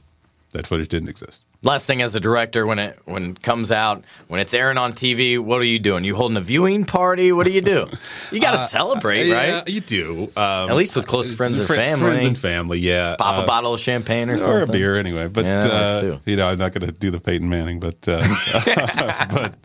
[0.53, 1.43] that footage didn't exist.
[1.63, 4.91] Last thing as a director, when it when it comes out, when it's airing on
[4.93, 6.03] TV, what are you doing?
[6.03, 7.31] You holding a viewing party?
[7.31, 7.87] What do you do?
[8.31, 9.67] You got to celebrate, Uh, Yeah, right?
[9.69, 10.23] you do.
[10.35, 12.11] Um, At least with close friends and family.
[12.11, 13.15] Friends and family, yeah.
[13.17, 14.69] Pop a Uh, bottle of champagne or or something.
[14.69, 15.27] a beer anyway.
[15.27, 18.21] But Yeah, uh, you know, I'm not going to do the Peyton Manning, but uh,
[19.31, 19.55] but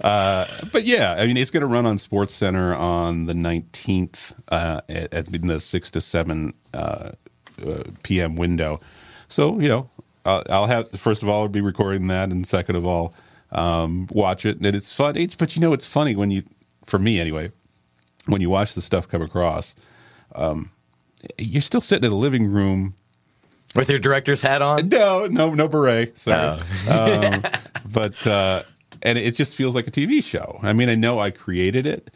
[0.00, 4.80] uh, but yeah, I mean, it's going to run on SportsCenter on the 19th uh,
[4.88, 7.12] at, at in the six to seven uh,
[7.64, 8.36] uh, p.m.
[8.36, 8.80] window.
[9.28, 9.90] So you know,
[10.26, 13.14] I'll, I'll have first of all, I'll be recording that, and second of all,
[13.52, 15.16] um, watch it, and it's fun.
[15.16, 16.42] It's, but you know, it's funny when you,
[16.86, 17.52] for me anyway,
[18.26, 19.74] when you watch the stuff come across.
[20.34, 20.70] Um,
[21.38, 22.94] you're still sitting in the living room
[23.74, 24.88] With your director's hat on?
[24.88, 26.18] no, no, no beret.
[26.18, 26.60] Sorry.
[26.90, 27.42] um,
[27.90, 28.62] but uh,
[29.02, 30.58] and it just feels like a TV show.
[30.62, 32.10] I mean, I know I created it,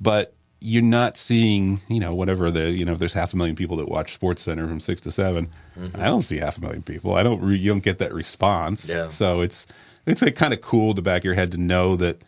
[0.00, 3.54] but you're not seeing, you know, whatever the, you know, if there's half a million
[3.54, 5.48] people that watch SportsCenter from six to 7
[5.94, 7.14] I don't see half a million people.
[7.14, 7.40] I don't.
[7.40, 8.88] Re- you don't get that response.
[8.88, 9.06] Yeah.
[9.08, 9.66] So it's
[10.06, 12.20] it's like kind of cool to back of your head to know that,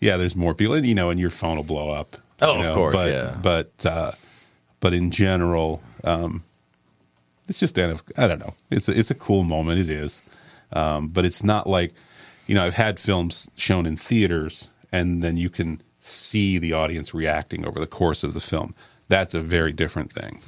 [0.00, 2.16] yeah, there's more people, and you know, and your phone will blow up.
[2.42, 3.36] Oh, you of course, but, yeah.
[3.40, 4.12] But uh,
[4.80, 6.42] but in general, um,
[7.48, 8.54] it's just kind of I don't know.
[8.70, 9.78] It's a, it's a cool moment.
[9.78, 10.20] It is,
[10.72, 11.94] um, but it's not like
[12.48, 17.14] you know I've had films shown in theaters and then you can see the audience
[17.14, 18.74] reacting over the course of the film.
[19.08, 20.40] That's a very different thing.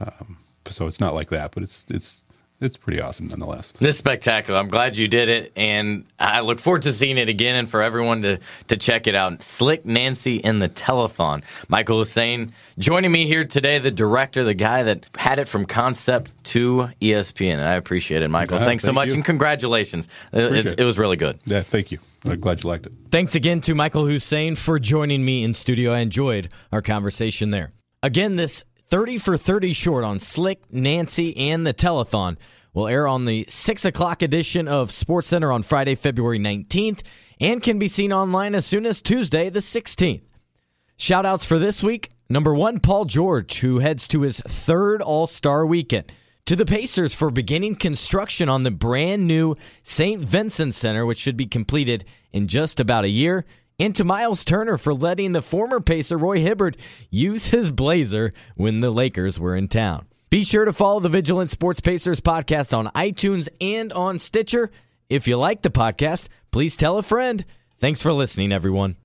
[0.00, 2.24] Um, so it's not like that, but it's it's
[2.60, 3.72] it's pretty awesome nonetheless.
[3.80, 4.58] This is spectacular.
[4.58, 7.82] I'm glad you did it, and I look forward to seeing it again and for
[7.82, 8.38] everyone to,
[8.68, 9.42] to check it out.
[9.42, 11.42] Slick Nancy in the Telethon.
[11.68, 16.32] Michael Husain joining me here today, the director, the guy that had it from concept
[16.44, 17.60] to ESPN.
[17.60, 18.58] I appreciate it, Michael.
[18.58, 19.14] Yeah, Thanks so much, you.
[19.14, 20.08] and congratulations.
[20.34, 20.80] Uh, it, it, it.
[20.80, 21.38] it was really good.
[21.46, 21.98] Yeah, thank you.
[22.24, 22.92] I'm glad you liked it.
[23.10, 25.92] Thanks again to Michael Husain for joining me in studio.
[25.92, 27.70] I enjoyed our conversation there.
[28.02, 32.36] Again, this 30 for 30 short on Slick, Nancy, and the Telethon
[32.72, 37.02] will air on the 6 o'clock edition of SportsCenter on Friday, February 19th,
[37.40, 40.22] and can be seen online as soon as Tuesday, the 16th.
[40.96, 45.26] Shout outs for this week Number one, Paul George, who heads to his third All
[45.26, 46.12] Star weekend.
[46.46, 50.22] To the Pacers for beginning construction on the brand new St.
[50.22, 53.44] Vincent Center, which should be completed in just about a year.
[53.80, 56.76] And to Miles Turner for letting the former Pacer Roy Hibbert
[57.08, 60.06] use his blazer when the Lakers were in town.
[60.28, 64.70] Be sure to follow the Vigilant Sports Pacers podcast on iTunes and on Stitcher.
[65.08, 67.42] If you like the podcast, please tell a friend.
[67.78, 68.96] Thanks for listening, everyone.